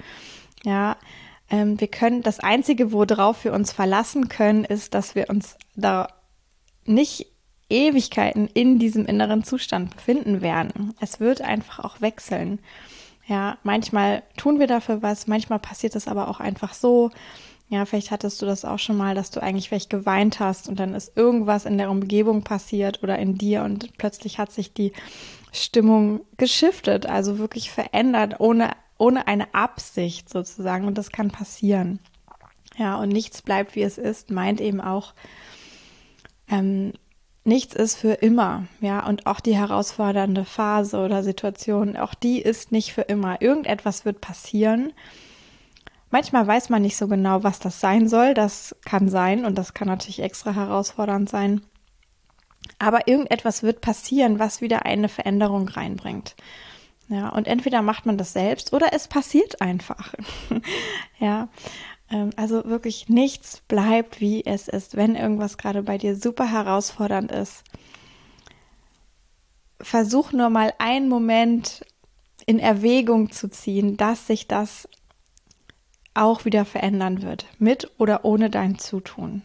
Ja, 0.64 0.96
ähm, 1.50 1.80
wir 1.80 1.88
können, 1.88 2.22
das 2.22 2.40
Einzige, 2.40 2.92
worauf 2.92 3.44
wir 3.44 3.52
uns 3.52 3.72
verlassen 3.72 4.28
können, 4.28 4.64
ist, 4.64 4.94
dass 4.94 5.14
wir 5.14 5.30
uns 5.30 5.56
da 5.76 6.08
nicht 6.84 7.31
Ewigkeiten 7.72 8.48
in 8.52 8.78
diesem 8.78 9.06
inneren 9.06 9.44
Zustand 9.44 9.94
befinden 9.96 10.42
werden. 10.42 10.94
Es 11.00 11.18
wird 11.20 11.40
einfach 11.40 11.80
auch 11.80 12.00
wechseln. 12.00 12.60
Ja, 13.26 13.58
manchmal 13.62 14.22
tun 14.36 14.58
wir 14.58 14.66
dafür 14.66 15.02
was, 15.02 15.26
manchmal 15.26 15.58
passiert 15.58 15.96
es 15.96 16.08
aber 16.08 16.28
auch 16.28 16.40
einfach 16.40 16.74
so. 16.74 17.10
Ja, 17.68 17.86
vielleicht 17.86 18.10
hattest 18.10 18.42
du 18.42 18.46
das 18.46 18.66
auch 18.66 18.78
schon 18.78 18.98
mal, 18.98 19.14
dass 19.14 19.30
du 19.30 19.42
eigentlich 19.42 19.68
vielleicht 19.68 19.88
geweint 19.88 20.40
hast 20.40 20.68
und 20.68 20.78
dann 20.78 20.94
ist 20.94 21.16
irgendwas 21.16 21.64
in 21.64 21.78
der 21.78 21.90
Umgebung 21.90 22.42
passiert 22.42 23.02
oder 23.02 23.18
in 23.18 23.38
dir 23.38 23.62
und 23.62 23.96
plötzlich 23.96 24.38
hat 24.38 24.52
sich 24.52 24.74
die 24.74 24.92
Stimmung 25.52 26.20
geschiftet, 26.36 27.06
also 27.06 27.38
wirklich 27.38 27.70
verändert, 27.70 28.40
ohne, 28.40 28.72
ohne 28.98 29.26
eine 29.26 29.54
Absicht 29.54 30.28
sozusagen. 30.28 30.86
Und 30.86 30.98
das 30.98 31.10
kann 31.12 31.30
passieren. 31.30 31.98
Ja, 32.76 32.96
und 32.96 33.10
nichts 33.10 33.42
bleibt, 33.42 33.76
wie 33.76 33.82
es 33.82 33.98
ist, 33.98 34.30
meint 34.30 34.60
eben 34.60 34.80
auch, 34.80 35.14
ähm, 36.48 36.94
nichts 37.44 37.74
ist 37.74 37.96
für 37.96 38.12
immer, 38.14 38.66
ja, 38.80 39.04
und 39.06 39.26
auch 39.26 39.40
die 39.40 39.56
herausfordernde 39.56 40.44
Phase 40.44 40.98
oder 40.98 41.22
Situation, 41.22 41.96
auch 41.96 42.14
die 42.14 42.40
ist 42.40 42.72
nicht 42.72 42.92
für 42.92 43.02
immer. 43.02 43.40
Irgendetwas 43.42 44.04
wird 44.04 44.20
passieren. 44.20 44.92
Manchmal 46.10 46.46
weiß 46.46 46.68
man 46.68 46.82
nicht 46.82 46.96
so 46.96 47.08
genau, 47.08 47.42
was 47.42 47.58
das 47.58 47.80
sein 47.80 48.06
soll. 48.08 48.34
Das 48.34 48.76
kann 48.84 49.08
sein 49.08 49.44
und 49.44 49.56
das 49.56 49.74
kann 49.74 49.88
natürlich 49.88 50.20
extra 50.20 50.54
herausfordernd 50.54 51.28
sein. 51.28 51.62
Aber 52.78 53.08
irgendetwas 53.08 53.62
wird 53.62 53.80
passieren, 53.80 54.38
was 54.38 54.60
wieder 54.60 54.84
eine 54.84 55.08
Veränderung 55.08 55.68
reinbringt. 55.68 56.36
Ja, 57.08 57.28
und 57.30 57.48
entweder 57.48 57.82
macht 57.82 58.06
man 58.06 58.16
das 58.16 58.32
selbst 58.32 58.72
oder 58.72 58.92
es 58.92 59.08
passiert 59.08 59.60
einfach. 59.60 60.14
ja, 61.18 61.48
also 62.36 62.64
wirklich 62.64 63.08
nichts 63.08 63.62
bleibt, 63.68 64.20
wie 64.20 64.44
es 64.44 64.68
ist. 64.68 64.96
Wenn 64.96 65.16
irgendwas 65.16 65.58
gerade 65.58 65.82
bei 65.82 65.98
dir 65.98 66.16
super 66.16 66.50
herausfordernd 66.50 67.32
ist, 67.32 67.64
versuch 69.80 70.32
nur 70.32 70.50
mal 70.50 70.72
einen 70.78 71.08
Moment 71.08 71.84
in 72.46 72.58
Erwägung 72.58 73.30
zu 73.30 73.48
ziehen, 73.48 73.96
dass 73.96 74.26
sich 74.26 74.48
das 74.48 74.88
auch 76.14 76.44
wieder 76.44 76.64
verändern 76.64 77.22
wird, 77.22 77.46
mit 77.58 77.90
oder 77.98 78.24
ohne 78.24 78.50
dein 78.50 78.78
Zutun. 78.78 79.42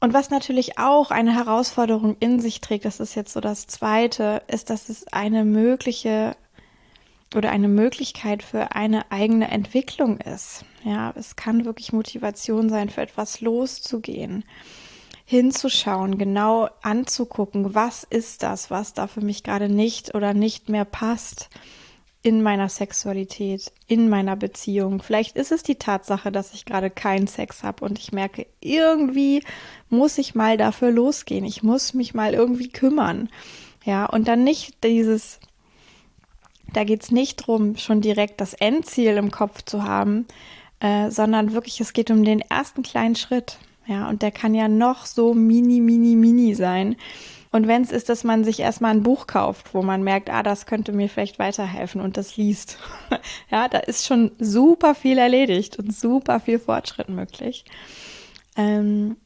Und 0.00 0.12
was 0.12 0.30
natürlich 0.30 0.78
auch 0.78 1.12
eine 1.12 1.34
Herausforderung 1.34 2.16
in 2.18 2.40
sich 2.40 2.60
trägt, 2.60 2.84
das 2.84 2.98
ist 2.98 3.14
jetzt 3.14 3.32
so 3.32 3.40
das 3.40 3.68
Zweite, 3.68 4.42
ist, 4.48 4.68
dass 4.68 4.88
es 4.88 5.06
eine 5.12 5.44
mögliche 5.44 6.36
oder 7.36 7.50
eine 7.50 7.68
Möglichkeit 7.68 8.42
für 8.42 8.74
eine 8.74 9.10
eigene 9.10 9.50
Entwicklung 9.50 10.18
ist. 10.18 10.64
Ja, 10.84 11.12
es 11.16 11.36
kann 11.36 11.64
wirklich 11.64 11.92
Motivation 11.92 12.68
sein, 12.68 12.88
für 12.88 13.02
etwas 13.02 13.40
loszugehen, 13.40 14.44
hinzuschauen, 15.24 16.18
genau 16.18 16.68
anzugucken, 16.82 17.74
was 17.74 18.04
ist 18.04 18.42
das, 18.42 18.70
was 18.70 18.94
da 18.94 19.06
für 19.06 19.20
mich 19.20 19.42
gerade 19.42 19.68
nicht 19.68 20.14
oder 20.14 20.34
nicht 20.34 20.68
mehr 20.68 20.84
passt 20.84 21.48
in 22.22 22.42
meiner 22.42 22.68
Sexualität, 22.68 23.72
in 23.88 24.08
meiner 24.08 24.36
Beziehung. 24.36 25.02
Vielleicht 25.02 25.36
ist 25.36 25.50
es 25.50 25.64
die 25.64 25.74
Tatsache, 25.74 26.30
dass 26.30 26.54
ich 26.54 26.64
gerade 26.64 26.88
keinen 26.88 27.26
Sex 27.26 27.64
habe 27.64 27.84
und 27.84 27.98
ich 27.98 28.12
merke, 28.12 28.46
irgendwie 28.60 29.42
muss 29.88 30.18
ich 30.18 30.34
mal 30.34 30.56
dafür 30.56 30.92
losgehen. 30.92 31.44
Ich 31.44 31.64
muss 31.64 31.94
mich 31.94 32.14
mal 32.14 32.32
irgendwie 32.32 32.68
kümmern. 32.68 33.28
Ja, 33.84 34.06
und 34.06 34.28
dann 34.28 34.44
nicht 34.44 34.84
dieses 34.84 35.40
da 36.72 36.84
geht 36.84 37.02
es 37.02 37.10
nicht 37.10 37.42
darum, 37.42 37.76
schon 37.76 38.00
direkt 38.00 38.40
das 38.40 38.54
Endziel 38.54 39.16
im 39.16 39.30
Kopf 39.30 39.62
zu 39.62 39.84
haben, 39.84 40.26
äh, 40.80 41.10
sondern 41.10 41.52
wirklich, 41.52 41.80
es 41.80 41.92
geht 41.92 42.10
um 42.10 42.24
den 42.24 42.40
ersten 42.40 42.82
kleinen 42.82 43.16
Schritt. 43.16 43.58
Ja, 43.86 44.08
und 44.08 44.22
der 44.22 44.30
kann 44.30 44.54
ja 44.54 44.68
noch 44.68 45.06
so 45.06 45.34
mini, 45.34 45.80
mini, 45.80 46.14
mini 46.14 46.54
sein. 46.54 46.96
Und 47.50 47.66
wenn 47.66 47.82
es 47.82 47.92
ist, 47.92 48.08
dass 48.08 48.24
man 48.24 48.44
sich 48.44 48.60
erstmal 48.60 48.92
ein 48.92 49.02
Buch 49.02 49.26
kauft, 49.26 49.74
wo 49.74 49.82
man 49.82 50.02
merkt, 50.02 50.30
ah, 50.30 50.42
das 50.42 50.64
könnte 50.64 50.92
mir 50.92 51.08
vielleicht 51.08 51.38
weiterhelfen 51.38 52.00
und 52.00 52.16
das 52.16 52.36
liest. 52.36 52.78
ja, 53.50 53.68
da 53.68 53.78
ist 53.78 54.06
schon 54.06 54.32
super 54.38 54.94
viel 54.94 55.18
erledigt 55.18 55.78
und 55.78 55.94
super 55.94 56.40
viel 56.40 56.58
Fortschritt 56.58 57.10
möglich. 57.10 57.64
Ähm, 58.56 59.16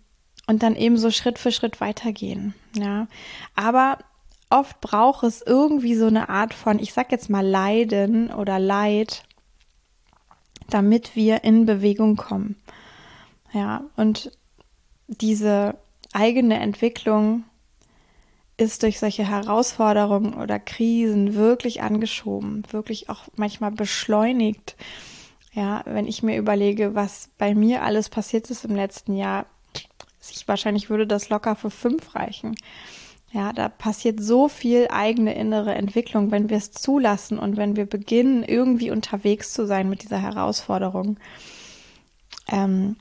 und 0.49 0.63
dann 0.63 0.75
eben 0.75 0.97
so 0.97 1.11
Schritt 1.11 1.39
für 1.39 1.53
Schritt 1.53 1.81
weitergehen. 1.81 2.55
Ja, 2.75 3.07
aber 3.55 3.99
oft 4.51 4.81
braucht 4.81 5.25
es 5.25 5.43
irgendwie 5.43 5.95
so 5.95 6.07
eine 6.07 6.29
Art 6.29 6.55
von, 6.55 6.79
ich 6.79 6.93
sag 6.93 7.13
jetzt 7.13 7.31
mal 7.31 7.47
Leiden 7.47 8.33
oder 8.33 8.59
Leid, 8.59 9.25
damit 10.69 11.17
wir 11.17 11.45
in 11.45 11.67
Bewegung 11.67 12.17
kommen. 12.17 12.57
Ja, 13.53 13.85
und 13.97 14.31
diese 15.09 15.77
eigene 16.13 16.59
Entwicklung 16.59 17.45
ist 18.57 18.83
durch 18.83 18.99
solche 18.99 19.29
Herausforderungen 19.29 20.35
oder 20.35 20.59
Krisen 20.59 21.35
wirklich 21.35 21.83
angeschoben, 21.83 22.65
wirklich 22.71 23.11
auch 23.11 23.25
manchmal 23.37 23.71
beschleunigt. 23.71 24.77
Ja, 25.53 25.83
wenn 25.85 26.07
ich 26.07 26.23
mir 26.23 26.37
überlege, 26.37 26.95
was 26.95 27.31
bei 27.39 27.55
mir 27.55 27.83
alles 27.83 28.09
passiert 28.09 28.51
ist 28.51 28.65
im 28.65 28.75
letzten 28.75 29.15
Jahr, 29.15 29.47
ich 30.29 30.49
wahrscheinlich 30.49 30.91
würde 30.91 31.07
das 31.07 31.29
locker 31.29 31.55
für 31.55 31.71
fünf 31.71 32.15
reichen. 32.15 32.57
Ja, 33.37 33.53
da 33.53 33.69
passiert 33.69 34.19
so 34.23 34.49
viel 34.49 34.89
eigene 34.89 35.35
innere 35.35 35.75
Entwicklung, 35.75 36.31
wenn 36.31 36.49
wir 36.49 36.57
es 36.57 36.73
zulassen 36.73 37.39
und 37.39 37.59
wenn 37.59 37.77
wir 37.77 37.85
beginnen, 37.85 38.43
irgendwie 38.43 38.91
unterwegs 38.91 39.53
zu 39.53 39.67
sein 39.67 39.91
mit 39.91 40.03
dieser 40.03 40.17
Herausforderung. 40.17 41.19
Ähm, 42.49 42.97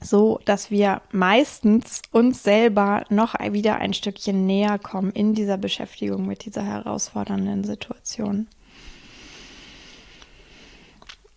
so, 0.00 0.40
dass 0.46 0.70
wir 0.70 1.02
meistens 1.12 2.00
uns 2.10 2.42
selber 2.42 3.04
noch 3.10 3.34
wieder 3.34 3.76
ein 3.76 3.92
Stückchen 3.92 4.46
näher 4.46 4.78
kommen 4.78 5.10
in 5.10 5.34
dieser 5.34 5.58
Beschäftigung 5.58 6.26
mit 6.26 6.46
dieser 6.46 6.64
herausfordernden 6.64 7.64
Situation. 7.64 8.48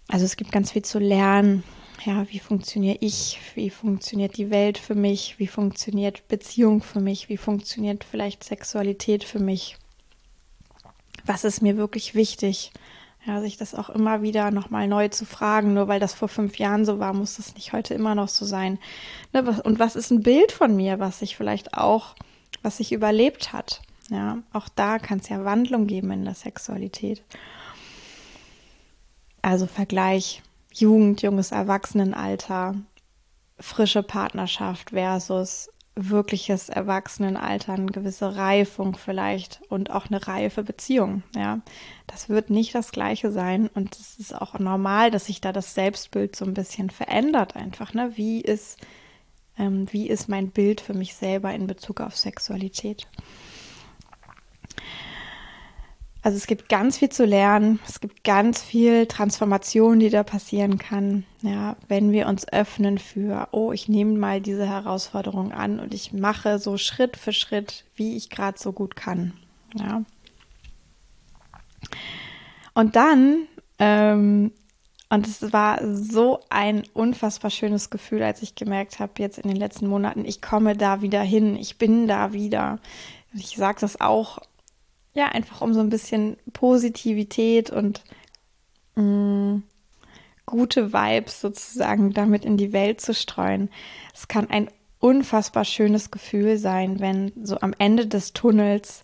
Also 0.07 0.23
es 0.23 0.37
gibt 0.37 0.53
ganz 0.53 0.71
viel 0.71 0.83
zu 0.83 0.97
lernen 0.99 1.65
ja, 2.07 2.25
wie 2.29 2.39
funktioniere 2.39 2.97
ich, 3.01 3.37
wie 3.55 3.69
funktioniert 3.69 4.37
die 4.37 4.49
Welt 4.49 4.77
für 4.77 4.95
mich, 4.95 5.39
wie 5.39 5.47
funktioniert 5.47 6.25
Beziehung 6.29 6.81
für 6.81 7.01
mich, 7.01 7.27
wie 7.27 7.35
funktioniert 7.35 8.05
vielleicht 8.05 8.45
Sexualität 8.45 9.25
für 9.25 9.39
mich, 9.39 9.77
was 11.25 11.43
ist 11.43 11.61
mir 11.61 11.75
wirklich 11.75 12.15
wichtig, 12.15 12.71
ja, 13.25 13.41
sich 13.41 13.57
das 13.57 13.75
auch 13.75 13.89
immer 13.89 14.21
wieder 14.21 14.51
nochmal 14.51 14.87
neu 14.87 15.09
zu 15.09 15.25
fragen, 15.25 15.73
nur 15.73 15.89
weil 15.89 15.99
das 15.99 16.13
vor 16.13 16.29
fünf 16.29 16.57
Jahren 16.57 16.85
so 16.85 16.97
war, 16.97 17.11
muss 17.11 17.35
das 17.35 17.55
nicht 17.55 17.73
heute 17.73 17.93
immer 17.93 18.15
noch 18.15 18.29
so 18.29 18.45
sein. 18.45 18.79
Ne, 19.33 19.43
und 19.65 19.77
was 19.77 19.97
ist 19.97 20.09
ein 20.09 20.23
Bild 20.23 20.53
von 20.53 20.77
mir, 20.77 20.99
was 20.99 21.19
sich 21.19 21.35
vielleicht 21.35 21.73
auch, 21.73 22.15
was 22.61 22.77
sich 22.77 22.93
überlebt 22.93 23.51
hat? 23.51 23.81
Ja, 24.09 24.37
auch 24.53 24.69
da 24.69 24.97
kann 24.97 25.19
es 25.19 25.27
ja 25.27 25.43
Wandlung 25.43 25.87
geben 25.87 26.11
in 26.11 26.23
der 26.23 26.35
Sexualität. 26.35 27.21
Also 29.41 29.67
Vergleich 29.67 30.41
Jugend, 30.79 31.21
junges 31.21 31.51
Erwachsenenalter, 31.51 32.75
frische 33.59 34.03
Partnerschaft 34.03 34.91
versus 34.91 35.69
wirkliches 35.95 36.69
Erwachsenenalter, 36.69 37.73
eine 37.73 37.87
gewisse 37.87 38.35
Reifung 38.35 38.95
vielleicht 38.95 39.61
und 39.69 39.89
auch 39.89 40.07
eine 40.07 40.27
reife 40.27 40.63
Beziehung. 40.63 41.23
Ja, 41.35 41.61
das 42.05 42.29
wird 42.29 42.51
nicht 42.51 42.75
das 42.75 42.91
Gleiche 42.91 43.31
sein 43.31 43.67
und 43.73 43.95
es 43.95 44.19
ist 44.19 44.35
auch 44.39 44.59
normal, 44.59 45.09
dass 45.09 45.25
sich 45.25 45.41
da 45.41 45.51
das 45.51 45.73
Selbstbild 45.73 46.35
so 46.35 46.45
ein 46.45 46.53
bisschen 46.53 46.91
verändert 46.91 47.55
einfach. 47.55 47.93
Ne? 47.93 48.11
Wie 48.15 48.41
ist 48.41 48.77
ähm, 49.57 49.87
wie 49.91 50.07
ist 50.07 50.29
mein 50.29 50.51
Bild 50.51 50.81
für 50.81 50.93
mich 50.93 51.15
selber 51.15 51.51
in 51.53 51.65
Bezug 51.67 52.01
auf 52.01 52.15
Sexualität? 52.15 53.07
Also 56.27 56.35
es 56.35 56.47
gibt 56.47 56.67
ganz 56.67 56.97
viel 56.97 57.07
zu 57.07 57.23
lernen, 57.23 57.79
es 57.87 58.01
gibt 58.01 58.25
ganz 58.25 58.61
viel 58.61 59.05
Transformation, 59.05 59.97
die 59.97 60.09
da 60.09 60.23
passieren 60.23 60.77
kann, 60.77 61.23
ja, 61.41 61.77
wenn 61.87 62.11
wir 62.11 62.27
uns 62.27 62.45
öffnen 62.51 62.97
für, 62.97 63.47
oh, 63.53 63.71
ich 63.71 63.87
nehme 63.87 64.17
mal 64.17 64.41
diese 64.41 64.67
Herausforderung 64.67 65.53
an 65.53 65.79
und 65.79 65.93
ich 65.93 66.11
mache 66.11 66.59
so 66.59 66.75
Schritt 66.75 67.15
für 67.15 67.31
Schritt, 67.31 67.85
wie 67.95 68.17
ich 68.17 68.29
gerade 68.29 68.59
so 68.59 68.73
gut 68.73 68.97
kann, 68.97 69.35
ja. 69.73 70.03
Und 72.73 72.97
dann, 72.97 73.47
ähm, 73.79 74.51
und 75.07 75.27
es 75.27 75.53
war 75.53 75.79
so 75.95 76.41
ein 76.49 76.83
unfassbar 76.93 77.51
schönes 77.51 77.89
Gefühl, 77.89 78.21
als 78.21 78.41
ich 78.41 78.53
gemerkt 78.53 78.99
habe, 78.99 79.13
jetzt 79.19 79.39
in 79.39 79.47
den 79.47 79.55
letzten 79.55 79.87
Monaten, 79.87 80.25
ich 80.25 80.41
komme 80.41 80.75
da 80.75 81.01
wieder 81.01 81.21
hin, 81.21 81.55
ich 81.55 81.77
bin 81.77 82.05
da 82.05 82.33
wieder. 82.33 82.79
Ich 83.33 83.55
sage 83.55 83.77
das 83.79 84.01
auch 84.01 84.39
ja, 85.17 85.29
einfach 85.29 85.61
um 85.61 85.73
so 85.73 85.79
ein 85.79 85.89
bisschen 85.89 86.37
Positivität 86.53 87.71
und 87.71 88.03
mh, 88.95 89.03
mm, 89.03 89.63
gute 90.45 90.93
Vibes 90.93 91.41
sozusagen 91.41 92.13
damit 92.13 92.45
in 92.45 92.55
die 92.55 92.71
Welt 92.71 93.01
zu 93.01 93.15
streuen. 93.15 93.69
Es 94.13 94.27
kann 94.27 94.49
ein 94.49 94.69
unfassbar 94.99 95.65
schönes 95.65 96.11
Gefühl 96.11 96.59
sein, 96.59 96.99
wenn 96.99 97.31
so 97.43 97.59
am 97.59 97.73
Ende 97.79 98.05
des 98.05 98.33
Tunnels 98.33 99.01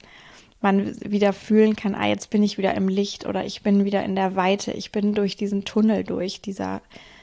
man 0.62 0.96
wieder 1.02 1.34
fühlen 1.34 1.76
kann, 1.76 1.96
ah, 1.96 2.08
jetzt 2.08 2.30
bin 2.30 2.44
ich 2.44 2.60
wieder 2.60 2.76
im 2.76 2.88
Licht 2.88 3.26
oder 3.26 3.44
ich 3.44 3.64
bin 3.64 3.84
wieder 3.84 4.04
in 4.04 4.16
der 4.16 4.36
Weite, 4.36 4.72
ich 4.72 4.92
bin 4.92 5.16
durch 5.16 5.36
diesen 5.36 5.66
Tunnel 5.66 6.04
durch, 6.04 6.42
dieser 6.42 6.82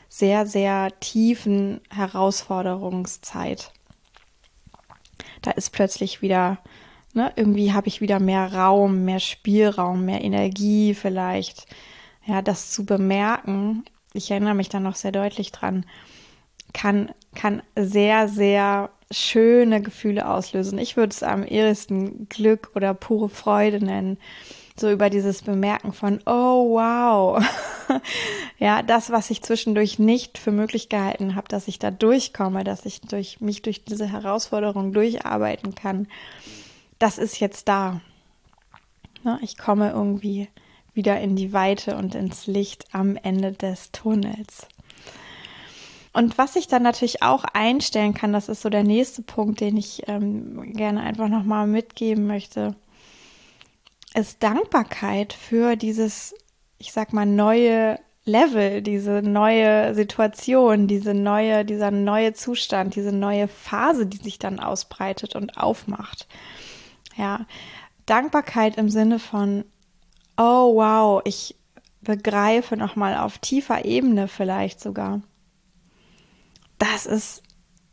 sehr, 0.08 0.46
sehr 0.46 0.90
tiefen 0.98 1.80
Herausforderungszeit. 1.90 3.72
Da 5.42 5.52
ist 5.52 5.70
plötzlich 5.70 6.22
wieder 6.22 6.58
Ne? 7.12 7.32
Irgendwie 7.36 7.72
habe 7.72 7.88
ich 7.88 8.00
wieder 8.00 8.20
mehr 8.20 8.52
Raum, 8.52 9.04
mehr 9.04 9.20
Spielraum, 9.20 10.04
mehr 10.04 10.22
Energie 10.22 10.94
vielleicht. 10.94 11.66
Ja, 12.26 12.42
das 12.42 12.70
zu 12.70 12.84
bemerken, 12.84 13.84
ich 14.12 14.30
erinnere 14.30 14.54
mich 14.54 14.68
da 14.68 14.80
noch 14.80 14.94
sehr 14.94 15.12
deutlich 15.12 15.52
dran, 15.52 15.84
kann, 16.72 17.10
kann 17.34 17.62
sehr, 17.76 18.28
sehr 18.28 18.90
schöne 19.10 19.82
Gefühle 19.82 20.28
auslösen. 20.28 20.78
Ich 20.78 20.96
würde 20.96 21.10
es 21.10 21.22
am 21.22 21.44
ehesten 21.44 22.28
Glück 22.28 22.70
oder 22.74 22.94
pure 22.94 23.28
Freude 23.28 23.84
nennen. 23.84 24.18
So 24.76 24.90
über 24.90 25.10
dieses 25.10 25.42
Bemerken 25.42 25.92
von, 25.92 26.20
oh 26.24 26.74
wow, 26.74 27.44
ja, 28.58 28.82
das, 28.82 29.10
was 29.10 29.30
ich 29.30 29.42
zwischendurch 29.42 29.98
nicht 29.98 30.38
für 30.38 30.52
möglich 30.52 30.88
gehalten 30.88 31.34
habe, 31.34 31.48
dass 31.48 31.68
ich 31.68 31.78
da 31.78 31.90
durchkomme, 31.90 32.64
dass 32.64 32.86
ich 32.86 33.02
durch 33.02 33.40
mich 33.40 33.60
durch 33.60 33.84
diese 33.84 34.10
Herausforderung 34.10 34.92
durcharbeiten 34.92 35.74
kann, 35.74 36.08
das 37.00 37.18
ist 37.18 37.40
jetzt 37.40 37.66
da. 37.66 38.00
Ne, 39.24 39.40
ich 39.42 39.58
komme 39.58 39.90
irgendwie 39.90 40.48
wieder 40.94 41.20
in 41.20 41.34
die 41.34 41.52
Weite 41.52 41.96
und 41.96 42.14
ins 42.14 42.46
Licht 42.46 42.86
am 42.92 43.16
Ende 43.16 43.52
des 43.52 43.90
Tunnels. 43.90 44.68
Und 46.12 46.38
was 46.38 46.56
ich 46.56 46.66
dann 46.66 46.82
natürlich 46.82 47.22
auch 47.22 47.44
einstellen 47.44 48.14
kann, 48.14 48.32
das 48.32 48.48
ist 48.48 48.62
so 48.62 48.68
der 48.68 48.82
nächste 48.82 49.22
Punkt, 49.22 49.60
den 49.60 49.76
ich 49.76 50.08
ähm, 50.08 50.72
gerne 50.72 51.02
einfach 51.02 51.28
nochmal 51.28 51.66
mitgeben 51.66 52.26
möchte, 52.26 52.74
ist 54.14 54.42
Dankbarkeit 54.42 55.32
für 55.32 55.76
dieses, 55.76 56.34
ich 56.78 56.92
sag 56.92 57.12
mal, 57.12 57.26
neue 57.26 57.98
Level, 58.24 58.82
diese 58.82 59.22
neue 59.22 59.94
Situation, 59.94 60.88
diese 60.88 61.14
neue, 61.14 61.64
dieser 61.64 61.92
neue 61.92 62.34
Zustand, 62.34 62.96
diese 62.96 63.12
neue 63.12 63.46
Phase, 63.46 64.06
die 64.06 64.18
sich 64.18 64.38
dann 64.38 64.58
ausbreitet 64.58 65.36
und 65.36 65.56
aufmacht. 65.56 66.26
Ja, 67.16 67.46
Dankbarkeit 68.06 68.76
im 68.76 68.88
Sinne 68.88 69.18
von, 69.18 69.64
oh 70.36 70.74
wow, 70.74 71.22
ich 71.24 71.56
begreife 72.00 72.76
nochmal 72.76 73.16
auf 73.16 73.38
tiefer 73.38 73.84
Ebene 73.84 74.28
vielleicht 74.28 74.80
sogar. 74.80 75.20
Das 76.78 77.06
ist, 77.06 77.42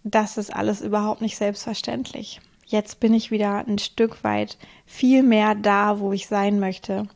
das 0.04 0.38
ist 0.38 0.56
alles 0.56 0.82
überhaupt 0.82 1.22
nicht 1.22 1.38
selbstverständlich. 1.38 2.40
Jetzt 2.66 3.00
bin 3.00 3.14
ich 3.14 3.32
wieder 3.32 3.66
ein 3.68 3.78
Stück 3.78 4.24
weit 4.24 4.58
viel 4.86 5.24
mehr 5.24 5.56
da, 5.56 6.00
wo 6.00 6.14
ich 6.14 6.28
sein 6.28 6.60
möchte. 6.60 7.08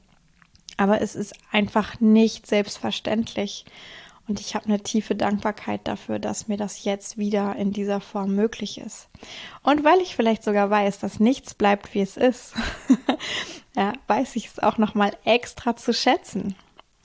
Aber 0.77 1.01
es 1.01 1.15
ist 1.15 1.34
einfach 1.51 2.00
nicht 2.00 2.48
selbstverständlich. 2.48 3.65
Und 4.31 4.39
ich 4.39 4.55
habe 4.55 4.67
eine 4.67 4.79
tiefe 4.79 5.13
Dankbarkeit 5.13 5.81
dafür, 5.83 6.17
dass 6.17 6.47
mir 6.47 6.55
das 6.55 6.85
jetzt 6.85 7.17
wieder 7.17 7.53
in 7.57 7.73
dieser 7.73 8.00
Form 8.00 8.33
möglich 8.33 8.77
ist. 8.77 9.09
Und 9.61 9.83
weil 9.83 10.00
ich 10.00 10.15
vielleicht 10.15 10.45
sogar 10.45 10.69
weiß, 10.69 11.00
dass 11.00 11.19
nichts 11.19 11.53
bleibt, 11.53 11.93
wie 11.93 12.00
es 12.00 12.15
ist, 12.15 12.53
ja, 13.75 13.91
weiß 14.07 14.38
ich 14.38 14.45
es 14.45 14.59
auch 14.59 14.77
nochmal 14.77 15.11
extra 15.25 15.75
zu 15.75 15.93
schätzen. 15.93 16.55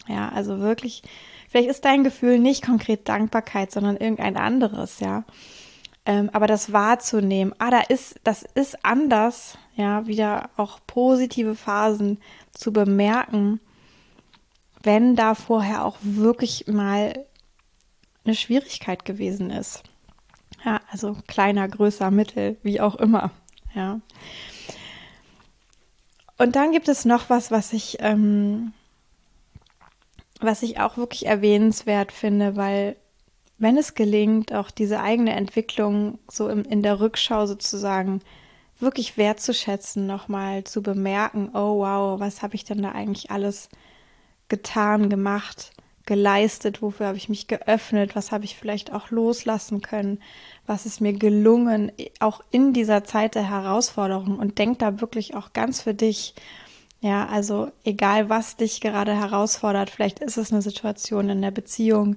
Ja, 0.07 0.29
also 0.29 0.61
wirklich, 0.61 1.03
vielleicht 1.49 1.69
ist 1.69 1.85
dein 1.85 2.05
Gefühl 2.05 2.39
nicht 2.39 2.65
konkret 2.65 3.09
Dankbarkeit, 3.09 3.73
sondern 3.73 3.97
irgendein 3.97 4.37
anderes, 4.37 5.01
ja. 5.01 5.25
Ähm, 6.05 6.31
aber 6.33 6.47
das 6.47 6.73
wahrzunehmen, 6.73 7.57
ah, 7.59 7.73
da 7.73 7.81
ist, 7.81 8.21
das 8.23 8.45
ist 8.55 8.85
anders, 8.85 9.59
ja, 9.75 10.07
wieder 10.07 10.51
auch 10.57 10.79
positive 10.87 11.57
Phasen 11.57 12.21
zu 12.53 12.73
bemerken, 12.73 13.59
wenn 14.87 15.17
da 15.17 15.35
vorher 15.35 15.85
auch 15.85 15.99
wirklich 16.01 16.67
mal 16.69 17.27
eine 18.25 18.35
Schwierigkeit 18.35 19.05
gewesen 19.05 19.51
ist. 19.51 19.83
Ja, 20.65 20.81
also 20.91 21.17
kleiner, 21.27 21.69
größer, 21.69 22.11
mittel, 22.11 22.57
wie 22.63 22.81
auch 22.81 22.95
immer. 22.95 23.31
Ja. 23.75 24.01
Und 26.39 26.57
dann 26.57 26.73
gibt 26.73 26.89
es 26.89 27.05
noch 27.05 27.29
was, 27.29 27.51
was 27.51 27.73
ich, 27.73 27.99
ähm, 28.01 28.73
was 30.41 30.63
ich 30.63 30.81
auch 30.81 30.97
wirklich 30.97 31.27
erwähnenswert 31.27 32.13
finde, 32.13 32.57
weil 32.57 32.97
wenn 33.59 33.79
es 33.79 33.95
gelingt, 33.95 34.53
auch 34.53 34.71
diese 34.71 35.01
eigene 35.01 35.35
Entwicklung 35.35 36.19
so 36.31 36.49
im, 36.49 36.63
in 36.65 36.83
der 36.83 37.01
Rückschau 37.01 37.47
sozusagen 37.47 38.21
wirklich 38.79 39.17
wertzuschätzen, 39.17 40.07
nochmal 40.07 40.65
zu 40.65 40.83
bemerken, 40.83 41.51
oh 41.55 41.79
wow, 41.79 42.21
was 42.21 42.43
habe 42.43 42.55
ich 42.55 42.65
denn 42.65 42.83
da 42.83 42.93
eigentlich 42.93 43.31
alles 43.31 43.71
getan, 44.49 45.09
gemacht, 45.09 45.73
geleistet, 46.05 46.83
wofür 46.83 47.07
habe 47.07 47.17
ich 47.17 47.29
mich 47.29 47.49
geöffnet, 47.49 48.15
was 48.15 48.31
habe 48.31 48.45
ich 48.45 48.57
vielleicht 48.57 48.93
auch 48.93 49.11
loslassen 49.11 49.83
können, 49.83 50.21
was 50.67 50.87
ist 50.87 51.01
mir 51.01 51.13
gelungen, 51.13 51.91
auch 52.21 52.43
in 52.51 52.73
dieser 52.73 53.05
Zeit 53.05 53.35
der 53.35 53.49
Herausforderung 53.49 54.39
und 54.39 54.59
denk 54.59 54.79
da 54.79 55.01
wirklich 55.01 55.35
auch 55.35 55.53
ganz 55.53 55.83
für 55.83 55.95
dich. 55.95 56.35
Ja, 57.01 57.27
also 57.27 57.71
egal 57.85 58.31
was 58.31 58.57
dich 58.57 58.81
gerade 58.81 59.15
herausfordert, 59.15 59.91
vielleicht 59.91 60.21
ist 60.21 60.39
es 60.39 60.53
eine 60.53 60.63
Situation 60.63 61.29
in 61.29 61.43
der 61.43 61.51
Beziehung, 61.51 62.17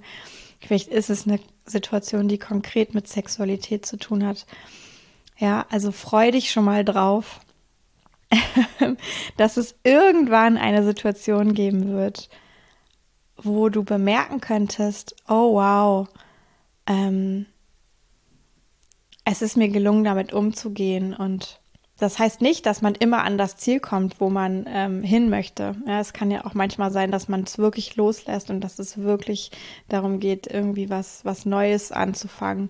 Vielleicht 0.60 0.90
ist 0.90 1.10
es 1.10 1.26
eine 1.26 1.40
Situation, 1.66 2.28
die 2.28 2.38
konkret 2.38 2.94
mit 2.94 3.08
Sexualität 3.08 3.86
zu 3.86 3.98
tun 3.98 4.26
hat. 4.26 4.46
Ja, 5.38 5.66
also 5.70 5.92
freu 5.92 6.32
dich 6.32 6.52
schon 6.52 6.66
mal 6.66 6.84
drauf, 6.84 7.40
dass 9.38 9.58
es 9.58 9.76
irgendwann 9.84 10.58
eine 10.58 10.84
Situation 10.84 11.54
geben 11.54 11.90
wird, 11.90 12.30
wo 13.38 13.70
du 13.70 13.84
bemerken 13.84 14.42
könntest, 14.42 15.16
oh 15.28 15.56
wow, 15.56 16.08
ähm, 16.86 17.46
es 19.26 19.42
ist 19.42 19.58
mir 19.58 19.70
gelungen, 19.70 20.04
damit 20.04 20.34
umzugehen 20.34 21.14
und 21.14 21.60
das 22.00 22.18
heißt 22.18 22.42
nicht, 22.42 22.66
dass 22.66 22.82
man 22.82 22.96
immer 22.96 23.24
an 23.24 23.38
das 23.38 23.58
Ziel 23.58 23.82
kommt, 23.82 24.22
wo 24.22 24.30
man 24.30 24.66
ähm, 24.70 25.04
hin 25.04 25.30
möchte. 25.30 25.76
Ja, 25.86 26.00
es 26.00 26.14
kann 26.14 26.32
ja 26.32 26.46
auch 26.46 26.54
manchmal 26.54 26.92
sein, 26.92 27.12
dass 27.12 27.28
man 27.28 27.44
es 27.44 27.58
wirklich 27.58 27.98
loslässt 27.98 28.50
und 28.50 28.62
dass 28.62 28.80
es 28.80 29.00
wirklich 29.00 29.52
darum 29.90 30.22
geht, 30.22 30.48
irgendwie 30.48 30.90
was, 30.90 31.26
was 31.26 31.46
Neues 31.46 31.92
anzufangen. 31.92 32.70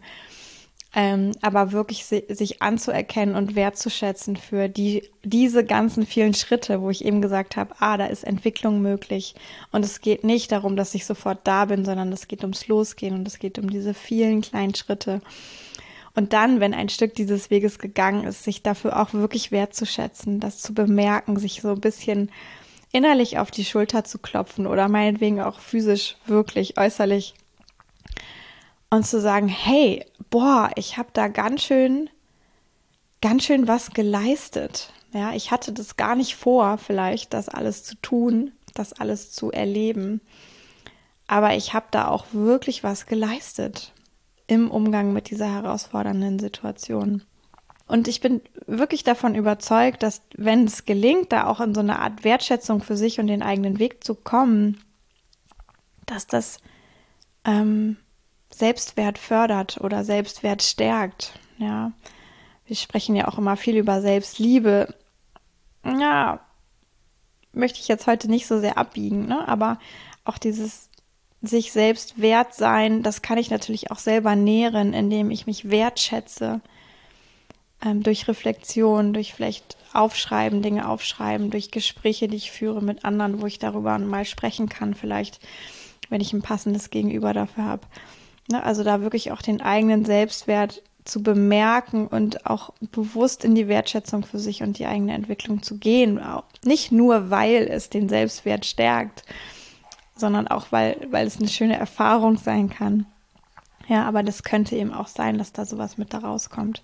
Ähm, 0.95 1.33
aber 1.41 1.71
wirklich 1.71 2.05
si 2.05 2.23
sich 2.29 2.63
anzuerkennen 2.63 3.35
und 3.35 3.55
wertzuschätzen 3.55 4.35
für 4.35 4.69
die, 4.69 5.07
diese 5.23 5.63
ganzen 5.63 6.05
vielen 6.05 6.33
Schritte, 6.33 6.81
wo 6.81 6.89
ich 6.89 7.05
eben 7.05 7.21
gesagt 7.21 7.57
habe, 7.57 7.75
ah, 7.77 7.95
da 7.97 8.07
ist 8.07 8.23
Entwicklung 8.23 8.81
möglich. 8.81 9.35
Und 9.71 9.85
es 9.85 10.01
geht 10.01 10.23
nicht 10.23 10.51
darum, 10.51 10.75
dass 10.75 10.95
ich 10.95 11.05
sofort 11.05 11.39
da 11.43 11.65
bin, 11.65 11.85
sondern 11.85 12.11
es 12.11 12.27
geht 12.27 12.41
ums 12.41 12.67
Losgehen 12.67 13.13
und 13.13 13.27
es 13.27 13.37
geht 13.37 13.59
um 13.59 13.69
diese 13.69 13.93
vielen 13.93 14.41
kleinen 14.41 14.73
Schritte. 14.73 15.21
Und 16.15 16.33
dann, 16.33 16.59
wenn 16.59 16.73
ein 16.73 16.89
Stück 16.89 17.13
dieses 17.13 17.51
Weges 17.51 17.77
gegangen 17.77 18.23
ist, 18.23 18.43
sich 18.43 18.63
dafür 18.63 18.99
auch 18.99 19.13
wirklich 19.13 19.51
wertzuschätzen, 19.51 20.39
das 20.39 20.57
zu 20.57 20.73
bemerken, 20.73 21.37
sich 21.37 21.61
so 21.61 21.69
ein 21.69 21.81
bisschen 21.81 22.31
innerlich 22.91 23.37
auf 23.37 23.51
die 23.51 23.63
Schulter 23.63 24.03
zu 24.03 24.17
klopfen 24.17 24.65
oder 24.65 24.87
meinetwegen 24.87 25.39
auch 25.39 25.59
physisch, 25.59 26.17
wirklich 26.25 26.79
äußerlich 26.79 27.35
und 28.89 29.05
zu 29.05 29.21
sagen, 29.21 29.47
hey, 29.47 30.05
boah, 30.29 30.71
ich 30.75 30.97
habe 30.97 31.09
da 31.13 31.27
ganz 31.27 31.63
schön, 31.63 32.09
ganz 33.21 33.43
schön 33.43 33.67
was 33.67 33.91
geleistet. 33.91 34.91
Ja, 35.13 35.33
ich 35.33 35.51
hatte 35.51 35.71
das 35.71 35.97
gar 35.97 36.15
nicht 36.15 36.35
vor, 36.35 36.77
vielleicht 36.77 37.33
das 37.33 37.49
alles 37.49 37.83
zu 37.83 37.95
tun, 37.95 38.51
das 38.73 38.93
alles 38.93 39.31
zu 39.31 39.51
erleben. 39.51 40.21
Aber 41.27 41.55
ich 41.55 41.73
habe 41.73 41.87
da 41.91 42.07
auch 42.07 42.25
wirklich 42.31 42.83
was 42.83 43.05
geleistet 43.05 43.93
im 44.47 44.71
Umgang 44.71 45.13
mit 45.13 45.29
dieser 45.29 45.51
herausfordernden 45.51 46.39
Situation. 46.39 47.23
Und 47.87 48.07
ich 48.07 48.21
bin 48.21 48.41
wirklich 48.67 49.03
davon 49.03 49.33
überzeugt, 49.33 50.03
dass 50.03 50.21
wenn 50.35 50.65
es 50.65 50.85
gelingt, 50.85 51.31
da 51.31 51.47
auch 51.47 51.59
in 51.59 51.73
so 51.73 51.81
eine 51.81 51.99
Art 51.99 52.23
Wertschätzung 52.23 52.81
für 52.81 52.95
sich 52.95 53.19
und 53.19 53.27
den 53.27 53.41
eigenen 53.41 53.79
Weg 53.79 54.03
zu 54.03 54.13
kommen, 54.13 54.79
dass 56.05 56.27
das 56.27 56.59
ähm, 57.45 57.97
Selbstwert 58.53 59.17
fördert 59.17 59.79
oder 59.81 60.03
Selbstwert 60.03 60.61
stärkt. 60.63 61.33
Ja, 61.57 61.91
wir 62.65 62.75
sprechen 62.75 63.15
ja 63.15 63.27
auch 63.27 63.37
immer 63.37 63.57
viel 63.57 63.77
über 63.77 64.01
Selbstliebe. 64.01 64.93
Ja, 65.83 66.39
möchte 67.51 67.79
ich 67.79 67.87
jetzt 67.87 68.07
heute 68.07 68.29
nicht 68.29 68.47
so 68.47 68.59
sehr 68.59 68.77
abbiegen, 68.77 69.27
ne? 69.27 69.47
aber 69.47 69.79
auch 70.23 70.37
dieses 70.37 70.89
sich 71.41 71.71
selbst 71.71 72.21
wert 72.21 72.53
sein, 72.53 73.01
das 73.01 73.21
kann 73.21 73.37
ich 73.37 73.49
natürlich 73.49 73.91
auch 73.91 73.99
selber 73.99 74.35
nähren, 74.35 74.93
indem 74.93 75.31
ich 75.31 75.47
mich 75.47 75.69
wertschätze. 75.69 76.61
Ähm, 77.81 78.03
durch 78.03 78.27
Reflexion, 78.27 79.13
durch 79.13 79.33
vielleicht 79.33 79.77
Aufschreiben, 79.93 80.61
Dinge 80.61 80.87
aufschreiben, 80.87 81.49
durch 81.49 81.71
Gespräche, 81.71 82.27
die 82.27 82.35
ich 82.35 82.51
führe 82.51 82.81
mit 82.81 83.05
anderen, 83.05 83.41
wo 83.41 83.45
ich 83.45 83.57
darüber 83.57 83.97
mal 83.99 84.25
sprechen 84.25 84.67
kann, 84.67 84.95
vielleicht, 84.95 85.39
wenn 86.09 86.19
ich 86.19 86.33
ein 86.33 86.41
passendes 86.41 86.89
Gegenüber 86.89 87.33
dafür 87.33 87.63
habe. 87.63 87.87
Ne, 88.51 88.63
also 88.63 88.83
da 88.83 89.01
wirklich 89.01 89.31
auch 89.31 89.43
den 89.43 89.61
eigenen 89.61 90.05
Selbstwert 90.05 90.81
zu 91.05 91.21
bemerken 91.21 92.07
und 92.07 92.45
auch 92.47 92.71
bewusst 92.91 93.45
in 93.45 93.55
die 93.55 93.67
Wertschätzung 93.67 94.23
für 94.23 94.39
sich 94.39 94.63
und 94.63 94.79
die 94.79 94.87
eigene 94.87 95.13
Entwicklung 95.13 95.61
zu 95.61 95.77
gehen. 95.77 96.19
Nicht 96.63 96.91
nur, 96.91 97.29
weil 97.29 97.67
es 97.67 97.89
den 97.89 98.09
Selbstwert 98.09 98.65
stärkt, 98.65 99.23
sondern 100.15 100.47
auch, 100.47 100.71
weil, 100.71 101.07
weil 101.11 101.27
es 101.27 101.37
eine 101.37 101.47
schöne 101.47 101.77
Erfahrung 101.77 102.37
sein 102.37 102.69
kann. 102.69 103.05
Ja, 103.87 104.05
aber 104.05 104.23
das 104.23 104.43
könnte 104.43 104.75
eben 104.75 104.93
auch 104.93 105.07
sein, 105.07 105.37
dass 105.37 105.53
da 105.53 105.65
sowas 105.65 105.97
mit 105.97 106.13
da 106.13 106.19
rauskommt. 106.19 106.83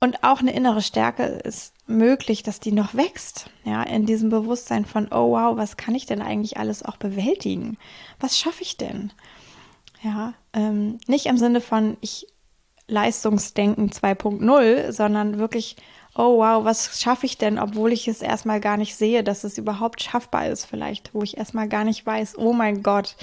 Und 0.00 0.22
auch 0.22 0.40
eine 0.40 0.52
innere 0.52 0.82
Stärke 0.82 1.22
ist 1.22 1.72
möglich, 1.86 2.42
dass 2.42 2.60
die 2.60 2.72
noch 2.72 2.94
wächst. 2.94 3.48
Ja, 3.64 3.82
in 3.82 4.04
diesem 4.04 4.28
Bewusstsein 4.28 4.84
von, 4.84 5.08
oh 5.10 5.30
wow, 5.30 5.56
was 5.56 5.76
kann 5.76 5.94
ich 5.94 6.04
denn 6.04 6.20
eigentlich 6.20 6.58
alles 6.58 6.82
auch 6.82 6.96
bewältigen? 6.96 7.78
Was 8.20 8.38
schaffe 8.38 8.62
ich 8.62 8.76
denn? 8.76 9.12
Ja, 10.04 10.34
ähm, 10.52 10.98
nicht 11.06 11.26
im 11.26 11.38
Sinne 11.38 11.62
von 11.62 11.96
ich 12.02 12.26
Leistungsdenken 12.86 13.88
2.0, 13.88 14.92
sondern 14.92 15.38
wirklich, 15.38 15.76
oh 16.14 16.38
wow, 16.38 16.62
was 16.62 17.00
schaffe 17.00 17.24
ich 17.24 17.38
denn, 17.38 17.58
obwohl 17.58 17.90
ich 17.90 18.06
es 18.06 18.20
erstmal 18.20 18.60
gar 18.60 18.76
nicht 18.76 18.96
sehe, 18.96 19.24
dass 19.24 19.44
es 19.44 19.56
überhaupt 19.56 20.02
schaffbar 20.02 20.48
ist 20.48 20.66
vielleicht, 20.66 21.14
wo 21.14 21.22
ich 21.22 21.38
erstmal 21.38 21.68
gar 21.68 21.84
nicht 21.84 22.04
weiß, 22.04 22.36
oh 22.36 22.52
mein 22.52 22.82
Gott, 22.82 23.16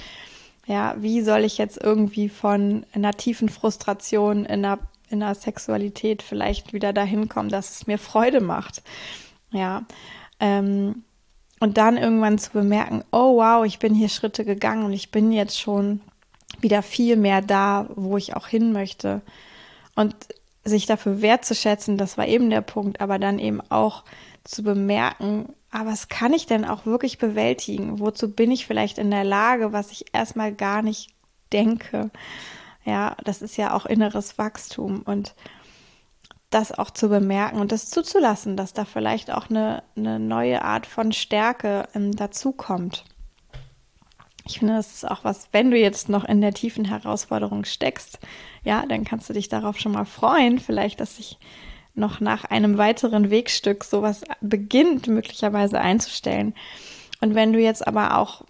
ja, 0.66 0.96
wie 0.98 1.20
soll 1.20 1.44
ich 1.44 1.56
jetzt 1.56 1.80
irgendwie 1.80 2.28
von 2.28 2.84
einer 2.92 3.12
tiefen 3.12 3.48
Frustration 3.48 4.44
in 4.44 4.64
einer, 4.64 4.80
in 5.08 5.22
einer 5.22 5.36
Sexualität 5.36 6.20
vielleicht 6.24 6.72
wieder 6.72 6.92
dahin 6.92 7.28
kommen, 7.28 7.48
dass 7.48 7.70
es 7.70 7.86
mir 7.86 7.98
Freude 7.98 8.40
macht, 8.40 8.82
ja, 9.52 9.84
ähm, 10.40 11.04
und 11.60 11.78
dann 11.78 11.96
irgendwann 11.96 12.38
zu 12.38 12.50
bemerken, 12.50 13.04
oh 13.12 13.36
wow, 13.36 13.64
ich 13.64 13.78
bin 13.78 13.94
hier 13.94 14.08
Schritte 14.08 14.44
gegangen 14.44 14.84
und 14.84 14.92
ich 14.92 15.12
bin 15.12 15.30
jetzt 15.30 15.60
schon 15.60 16.00
wieder 16.62 16.82
viel 16.82 17.16
mehr 17.16 17.42
da, 17.42 17.86
wo 17.94 18.16
ich 18.16 18.34
auch 18.34 18.46
hin 18.46 18.72
möchte. 18.72 19.20
Und 19.94 20.14
sich 20.64 20.86
dafür 20.86 21.22
wertzuschätzen, 21.22 21.98
das 21.98 22.16
war 22.16 22.26
eben 22.26 22.48
der 22.50 22.60
Punkt, 22.60 23.00
aber 23.00 23.18
dann 23.18 23.38
eben 23.38 23.60
auch 23.68 24.04
zu 24.44 24.62
bemerken, 24.62 25.54
aber 25.72 25.88
ah, 25.88 25.92
was 25.92 26.08
kann 26.08 26.34
ich 26.34 26.44
denn 26.44 26.66
auch 26.66 26.84
wirklich 26.84 27.16
bewältigen? 27.16 27.98
Wozu 27.98 28.30
bin 28.30 28.50
ich 28.50 28.66
vielleicht 28.66 28.98
in 28.98 29.10
der 29.10 29.24
Lage, 29.24 29.72
was 29.72 29.90
ich 29.90 30.04
erstmal 30.12 30.52
gar 30.52 30.82
nicht 30.82 31.08
denke? 31.50 32.10
Ja, 32.84 33.16
das 33.24 33.40
ist 33.40 33.56
ja 33.56 33.72
auch 33.72 33.86
inneres 33.86 34.36
Wachstum 34.36 35.00
und 35.00 35.34
das 36.50 36.78
auch 36.78 36.90
zu 36.90 37.08
bemerken 37.08 37.58
und 37.58 37.72
das 37.72 37.88
zuzulassen, 37.88 38.54
dass 38.58 38.74
da 38.74 38.84
vielleicht 38.84 39.30
auch 39.30 39.48
eine, 39.48 39.82
eine 39.96 40.18
neue 40.18 40.62
Art 40.62 40.84
von 40.84 41.12
Stärke 41.12 41.88
ähm, 41.94 42.14
dazukommt. 42.14 43.06
Ich 44.44 44.58
finde, 44.58 44.74
das 44.74 44.92
ist 44.92 45.10
auch 45.10 45.24
was, 45.24 45.48
wenn 45.52 45.70
du 45.70 45.78
jetzt 45.78 46.08
noch 46.08 46.24
in 46.24 46.40
der 46.40 46.52
tiefen 46.52 46.84
Herausforderung 46.84 47.64
steckst, 47.64 48.18
ja, 48.64 48.84
dann 48.86 49.04
kannst 49.04 49.28
du 49.28 49.32
dich 49.32 49.48
darauf 49.48 49.78
schon 49.78 49.92
mal 49.92 50.04
freuen, 50.04 50.58
vielleicht, 50.58 51.00
dass 51.00 51.16
sich 51.16 51.38
noch 51.94 52.20
nach 52.20 52.44
einem 52.44 52.78
weiteren 52.78 53.30
Wegstück 53.30 53.84
sowas 53.84 54.22
beginnt, 54.40 55.06
möglicherweise 55.06 55.80
einzustellen. 55.80 56.54
Und 57.20 57.34
wenn 57.34 57.52
du 57.52 57.60
jetzt 57.60 57.86
aber 57.86 58.18
auch 58.18 58.44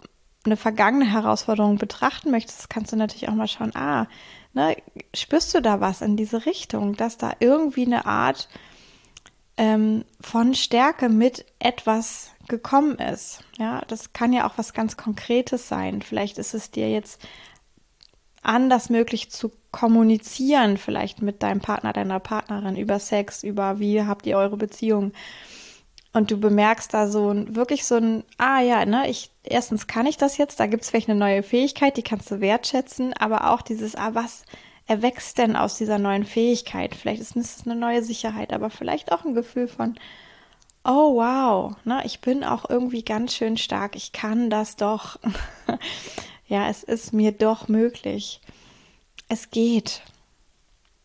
eine 0.45 0.57
vergangene 0.57 1.11
Herausforderung 1.11 1.77
betrachten 1.77 2.31
möchtest, 2.31 2.71
kannst 2.71 2.93
du 2.93 2.97
natürlich 2.97 3.29
auch 3.29 3.35
mal 3.35 3.49
schauen, 3.49 3.75
ah, 3.75 4.07
ne, 4.55 4.77
spürst 5.15 5.55
du 5.55 5.61
da 5.61 5.81
was 5.81 6.03
in 6.03 6.17
diese 6.17 6.47
Richtung, 6.47 6.97
dass 6.97 7.17
da 7.17 7.33
irgendwie 7.39 7.87
eine 7.87 8.07
Art 8.07 8.49
ähm, 9.57 10.05
von 10.21 10.55
Stärke 10.55 11.09
mit 11.09 11.45
etwas 11.59 12.32
gekommen 12.53 12.99
ist. 12.99 13.41
Ja, 13.59 13.83
das 13.89 14.13
kann 14.13 14.35
ja 14.35 14.47
auch 14.47 14.59
was 14.59 14.75
ganz 14.75 14.99
Konkretes 14.99 15.69
sein. 15.69 16.03
Vielleicht 16.03 16.37
ist 16.37 16.53
es 16.53 16.71
dir 16.71 16.91
jetzt 16.91 17.27
anders 18.43 18.91
möglich 18.91 19.31
zu 19.31 19.51
kommunizieren, 19.71 20.77
vielleicht 20.77 21.23
mit 21.23 21.43
deinem 21.43 21.61
Partner, 21.61 21.95
deiner 21.95 22.21
Partnerin 22.21 22.77
über 22.77 22.99
Sex, 22.99 23.43
über 23.43 23.79
wie 23.79 24.03
habt 24.03 24.27
ihr 24.27 24.37
eure 24.37 24.59
Beziehung. 24.59 25.13
Und 26.13 26.31
du 26.31 26.39
bemerkst 26.39 26.93
da 26.93 27.09
so 27.09 27.31
ein, 27.31 27.57
wirklich 27.57 27.87
so 27.87 27.95
ein, 27.95 28.23
ah 28.37 28.61
ja, 28.61 28.85
ne, 28.85 29.09
ich, 29.09 29.31
erstens 29.45 29.87
kann 29.87 30.05
ich 30.05 30.19
das 30.19 30.37
jetzt, 30.37 30.61
da 30.61 30.67
gibt 30.67 30.83
es 30.83 30.91
vielleicht 30.91 31.09
eine 31.09 31.19
neue 31.19 31.43
Fähigkeit, 31.43 31.97
die 31.97 32.03
kannst 32.03 32.31
du 32.31 32.41
wertschätzen, 32.41 33.15
aber 33.15 33.51
auch 33.51 33.63
dieses, 33.63 33.97
ah, 33.97 34.11
was 34.13 34.45
erwächst 34.87 35.39
denn 35.39 35.57
aus 35.57 35.79
dieser 35.79 35.99
neuen 35.99 36.25
Fähigkeit? 36.25 36.95
Vielleicht 36.95 37.23
ist 37.23 37.35
es 37.35 37.65
eine 37.65 37.77
neue 37.77 38.03
Sicherheit, 38.03 38.53
aber 38.53 38.69
vielleicht 38.69 39.11
auch 39.11 39.25
ein 39.25 39.35
Gefühl 39.35 39.69
von, 39.69 39.95
oh 40.85 41.17
wow, 41.17 41.77
ne, 41.85 42.03
ich 42.05 42.21
bin 42.21 42.45
auch 42.45 42.69
irgendwie 42.69 43.05
ganz 43.05 43.35
schön 43.35 43.57
stark, 43.57 43.97
ich 43.97 44.13
kann 44.13 44.51
das 44.51 44.77
doch. 44.77 45.19
ja, 46.47 46.69
es 46.69 46.83
ist 46.83 47.13
mir 47.13 47.33
doch 47.33 47.69
möglich. 47.69 48.41
Es 49.29 49.51
geht. 49.51 50.03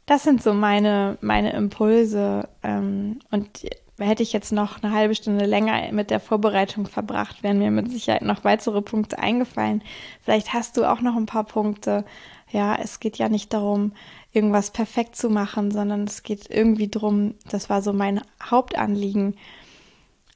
Das 0.06 0.24
sind 0.24 0.42
so 0.42 0.54
meine, 0.54 1.18
meine 1.22 1.54
Impulse. 1.54 2.50
Ähm, 2.64 3.20
und 3.30 3.66
hätte 4.00 4.24
ich 4.24 4.34
jetzt 4.34 4.52
noch 4.52 4.82
eine 4.82 4.94
halbe 4.94 5.16
Stunde 5.16 5.46
länger 5.46 5.92
mit 5.92 6.12
der 6.12 6.20
Vorbereitung 6.20 6.86
verbracht, 6.86 7.44
wären 7.44 7.60
mir 7.60 7.72
mit 7.72 7.92
Sicherheit 7.92 8.22
noch 8.22 8.44
weitere 8.44 8.82
Punkte 8.82 9.18
eingefallen. 9.20 9.84
Vielleicht 10.22 10.54
hast 10.54 10.78
du 10.78 10.86
auch 10.86 11.02
noch 11.02 11.16
ein 11.16 11.26
paar 11.26 11.46
Punkte. 11.46 12.06
Ja, 12.50 12.76
es 12.76 13.00
geht 13.00 13.18
ja 13.18 13.28
nicht 13.28 13.54
darum, 13.54 13.94
irgendwas 14.32 14.72
perfekt 14.72 15.16
zu 15.16 15.30
machen, 15.30 15.72
sondern 15.72 16.04
es 16.04 16.24
geht 16.24 16.50
irgendwie 16.50 16.88
darum, 16.88 17.36
das 17.50 17.70
war 17.70 17.82
so 17.82 17.92
mein 17.92 18.22
Hauptanliegen, 18.42 19.36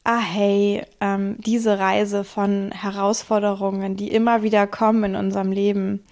ah 0.03 0.19
hey, 0.19 0.83
ähm, 0.99 1.35
diese 1.39 1.79
Reise 1.79 2.23
von 2.23 2.71
Herausforderungen, 2.71 3.95
die 3.95 4.11
immer 4.11 4.43
wieder 4.43 4.67
kommen 4.67 5.03
in 5.03 5.15
unserem 5.15 5.51
Leben, 5.51 6.03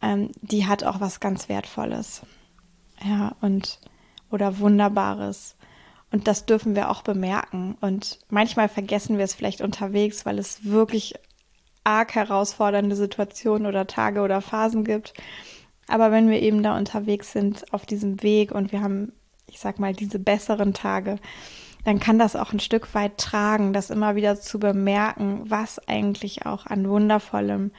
ähm, 0.00 0.30
die 0.40 0.66
hat 0.66 0.84
auch 0.84 1.00
was 1.00 1.20
ganz 1.20 1.48
Wertvolles. 1.48 2.22
Ja, 3.02 3.34
und 3.40 3.80
oder 4.30 4.58
Wunderbares. 4.58 5.56
Und 6.12 6.26
das 6.28 6.46
dürfen 6.46 6.74
wir 6.74 6.90
auch 6.90 7.02
bemerken. 7.02 7.76
Und 7.80 8.18
manchmal 8.28 8.68
vergessen 8.68 9.16
wir 9.16 9.24
es 9.24 9.34
vielleicht 9.34 9.60
unterwegs, 9.60 10.26
weil 10.26 10.38
es 10.38 10.64
wirklich 10.64 11.14
arg 11.84 12.14
herausfordernde 12.14 12.96
Situationen 12.96 13.66
oder 13.66 13.86
Tage 13.86 14.20
oder 14.20 14.40
Phasen 14.40 14.84
gibt. 14.84 15.14
Aber 15.86 16.12
wenn 16.12 16.28
wir 16.28 16.40
eben 16.40 16.62
da 16.62 16.76
unterwegs 16.76 17.32
sind 17.32 17.72
auf 17.72 17.86
diesem 17.86 18.22
Weg 18.22 18.52
und 18.52 18.70
wir 18.72 18.80
haben, 18.80 19.12
ich 19.46 19.58
sag 19.58 19.78
mal, 19.78 19.92
diese 19.92 20.18
besseren 20.18 20.74
Tage, 20.74 21.18
dann 21.84 22.00
kann 22.00 22.18
das 22.18 22.36
auch 22.36 22.52
ein 22.52 22.60
Stück 22.60 22.94
weit 22.94 23.18
tragen, 23.18 23.72
das 23.72 23.90
immer 23.90 24.14
wieder 24.14 24.40
zu 24.40 24.58
bemerken, 24.58 25.42
was 25.44 25.86
eigentlich 25.88 26.46
auch 26.46 26.66
an 26.66 26.88
Wundervollem 26.88 27.72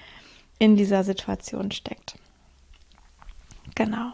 in 0.60 0.76
dieser 0.76 1.04
Situation 1.04 1.72
steckt. 1.72 2.16
Genau. 3.76 4.12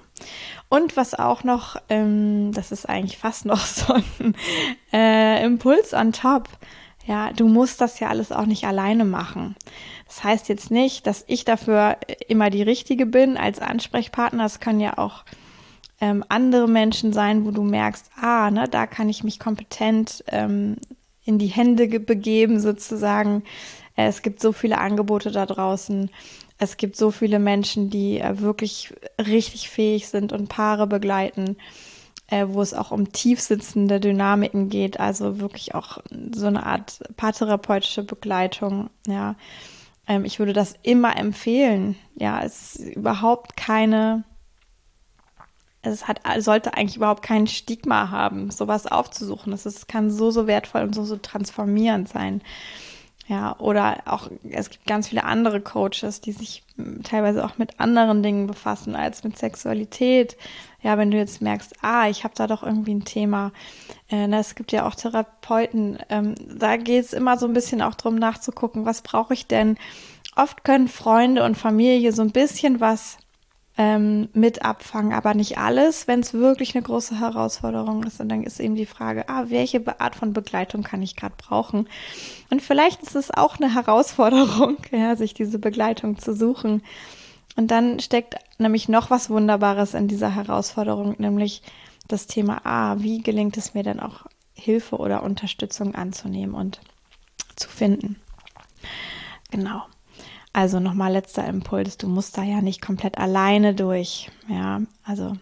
Und 0.70 0.98
was 0.98 1.14
auch 1.14 1.44
noch, 1.44 1.78
ähm, 1.90 2.52
das 2.54 2.72
ist 2.72 2.88
eigentlich 2.88 3.18
fast 3.18 3.46
noch 3.46 3.60
so 3.66 3.94
ein 3.94 4.36
äh, 4.94 5.44
Impuls 5.44 5.94
on 5.94 6.12
top. 6.12 6.50
Ja, 7.06 7.32
du 7.32 7.48
musst 7.48 7.80
das 7.80 8.00
ja 8.02 8.10
alles 8.10 8.34
auch 8.34 8.46
nicht 8.46 8.66
alleine 8.66 9.06
machen. 9.06 9.56
Das 10.08 10.24
heißt 10.24 10.50
jetzt 10.50 10.72
nicht, 10.72 11.08
dass 11.08 11.24
ich 11.28 11.46
dafür 11.46 11.98
immer 12.28 12.50
die 12.50 12.64
Richtige 12.64 13.06
bin 13.06 13.38
als 13.38 13.60
Ansprechpartner. 13.60 14.44
Es 14.46 14.60
können 14.60 14.82
ja 14.82 14.98
auch 14.98 15.24
ähm, 16.00 16.24
andere 16.30 16.68
Menschen 16.68 17.14
sein, 17.14 17.46
wo 17.46 17.52
du 17.52 17.64
merkst, 17.64 18.12
ah, 18.22 18.52
ne, 18.52 18.68
da 18.68 18.86
kann 18.86 19.10
ich 19.10 19.24
mich 19.24 19.40
kompetent 19.40 20.24
ähm, 20.28 20.78
in 21.26 21.40
die 21.40 21.48
Hände 21.48 21.88
begeben 22.00 22.60
sozusagen. 22.60 23.44
Äh, 23.96 24.08
es 24.08 24.22
gibt 24.22 24.40
so 24.42 24.52
viele 24.52 24.78
Angebote 24.78 25.32
da 25.32 25.46
draußen. 25.46 26.10
Es 26.60 26.78
gibt 26.78 26.96
so 26.96 27.12
viele 27.12 27.40
Menschen, 27.40 27.90
die 27.90 28.20
äh, 28.20 28.40
wirklich 28.40 28.94
richtig 29.20 29.70
fähig 29.70 30.08
sind 30.08 30.34
und 30.34 30.50
Paare 30.50 30.88
begleiten, 30.88 31.58
äh, 32.28 32.46
wo 32.48 32.62
es 32.62 32.74
auch 32.74 32.92
um 32.92 33.12
tiefsitzende 33.12 34.00
Dynamiken 34.00 34.70
geht, 34.70 35.00
also 35.00 35.40
wirklich 35.40 35.76
auch 35.76 36.00
so 36.34 36.48
eine 36.48 36.66
Art 36.66 37.00
paartherapeutische 37.18 38.04
Begleitung, 38.04 38.90
ja. 39.08 39.36
Ähm, 40.08 40.26
ich 40.26 40.40
würde 40.40 40.54
das 40.54 40.76
immer 40.84 41.18
empfehlen. 41.18 41.96
Ja, 42.16 42.42
es 42.44 42.76
ist 42.76 42.96
überhaupt 42.96 43.58
keine 43.58 44.24
es 45.94 46.08
hat, 46.08 46.22
sollte 46.40 46.74
eigentlich 46.74 46.98
überhaupt 46.98 47.24
kein 47.24 47.48
Stigma 47.48 48.10
haben, 48.10 48.52
sowas 48.52 48.88
aufzusuchen. 48.88 49.52
Das 49.52 49.88
kann 49.88 50.12
so, 50.12 50.32
so 50.32 50.48
wertvoll 50.48 50.84
und 50.84 50.94
so, 50.94 51.04
so 51.04 51.18
transformierend 51.18 52.10
sein. 52.10 52.42
Ja, 53.28 53.58
oder 53.60 54.04
auch, 54.06 54.30
es 54.50 54.70
gibt 54.70 54.86
ganz 54.86 55.10
viele 55.10 55.26
andere 55.26 55.60
Coaches, 55.60 56.22
die 56.22 56.32
sich 56.32 56.64
hm, 56.78 57.04
teilweise 57.04 57.44
auch 57.44 57.58
mit 57.58 57.78
anderen 57.80 58.24
Dingen 58.24 58.48
befassen 58.48 58.96
als 58.96 59.26
mit 59.26 59.38
Sexualität. 59.38 60.38
Ja, 60.82 60.98
wenn 60.98 61.12
du 61.12 61.18
jetzt 61.18 61.42
merkst, 61.42 61.76
ah, 61.82 62.08
ich 62.08 62.24
habe 62.24 62.36
da 62.38 62.48
doch 62.48 62.64
irgendwie 62.64 62.94
ein 62.94 63.04
Thema. 63.04 63.52
Äh, 64.10 64.32
es 64.34 64.56
gibt 64.56 64.72
ja 64.72 64.88
auch 64.88 64.96
Therapeuten, 64.96 65.98
ähm, 66.10 66.36
da 66.58 66.78
geht 66.78 67.04
es 67.04 67.14
immer 67.14 67.38
so 67.38 67.48
ein 67.48 67.54
bisschen 67.54 67.82
auch 67.82 67.96
drum 67.96 68.16
nachzugucken, 68.16 68.86
was 68.86 69.02
brauche 69.02 69.34
ich 69.34 69.46
denn? 69.46 69.78
Oft 70.38 70.64
können 70.64 70.88
Freunde 70.88 71.44
und 71.44 71.58
Familie 71.58 72.14
so 72.14 72.22
ein 72.22 72.32
bisschen 72.32 72.80
was 72.80 73.18
ähm, 73.78 74.30
mit 74.34 74.66
abfangen, 74.66 75.14
aber 75.14 75.36
nicht 75.36 75.60
alles, 75.60 76.08
wenn 76.08 76.22
es 76.22 76.34
wirklich 76.34 76.76
eine 76.76 76.84
große 76.84 77.20
Herausforderung 77.20 78.04
ist. 78.04 78.20
Und 78.20 78.30
dann 78.30 78.44
ist 78.44 78.60
eben 78.60 78.76
die 78.76 78.88
Frage, 78.88 79.30
ah, 79.30 79.46
welche 79.50 79.84
Art 80.00 80.16
von 80.16 80.34
Begleitung 80.34 80.84
kann 80.84 81.04
ich 81.04 81.16
gerade 81.16 81.36
brauchen? 81.38 81.88
Und 82.50 82.62
vielleicht 82.62 83.04
ist 83.04 83.16
es 83.16 83.32
auch 83.32 83.58
eine 83.58 83.74
Herausforderung, 83.74 84.78
ja, 84.92 85.16
sich 85.16 85.36
diese 85.36 85.60
Begleitung 85.60 86.18
zu 86.18 86.34
suchen. 86.34 86.82
Und 87.56 87.70
dann 87.70 88.00
steckt 88.00 88.36
nämlich 88.58 88.90
noch 88.90 89.12
was 89.12 89.30
Wunderbares 89.30 89.94
in 89.94 90.08
dieser 90.08 90.34
Herausforderung, 90.34 91.16
nämlich 91.20 91.62
das 92.08 92.26
Thema, 92.26 92.62
ah, 92.64 92.96
wie 93.00 93.22
gelingt 93.22 93.58
es 93.58 93.76
mir 93.76 93.84
denn 93.84 94.00
auch 94.00 94.26
Hilfe 94.54 94.98
oder 94.98 95.22
Unterstützung 95.22 95.94
anzunehmen 95.94 96.56
und 96.56 96.80
zu 97.56 97.70
finden? 97.70 98.16
Genau. 99.52 99.84
Also 100.58 100.80
nochmal 100.80 101.12
letzter 101.12 101.46
Impuls, 101.46 102.00
du 102.00 102.08
musst 102.08 102.36
da 102.36 102.42
ja 102.42 102.64
nicht 102.64 102.82
komplett 102.82 103.20
alleine 103.20 103.76
durch. 103.76 104.32
Ja, 104.48 104.82
also 105.04 105.34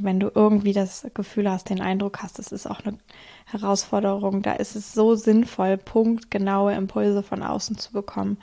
wenn 0.00 0.18
du 0.18 0.32
irgendwie 0.34 0.72
das 0.72 1.06
Gefühl 1.14 1.48
hast, 1.48 1.70
den 1.70 1.80
Eindruck 1.80 2.24
hast, 2.24 2.40
es 2.40 2.50
ist 2.50 2.66
auch 2.66 2.80
eine 2.80 2.98
Herausforderung, 3.44 4.42
da 4.42 4.54
ist 4.54 4.74
es 4.74 4.94
so 4.94 5.14
sinnvoll, 5.14 5.76
punktgenaue 5.76 6.74
Impulse 6.74 7.22
von 7.22 7.44
außen 7.44 7.78
zu 7.78 7.92
bekommen, 7.92 8.36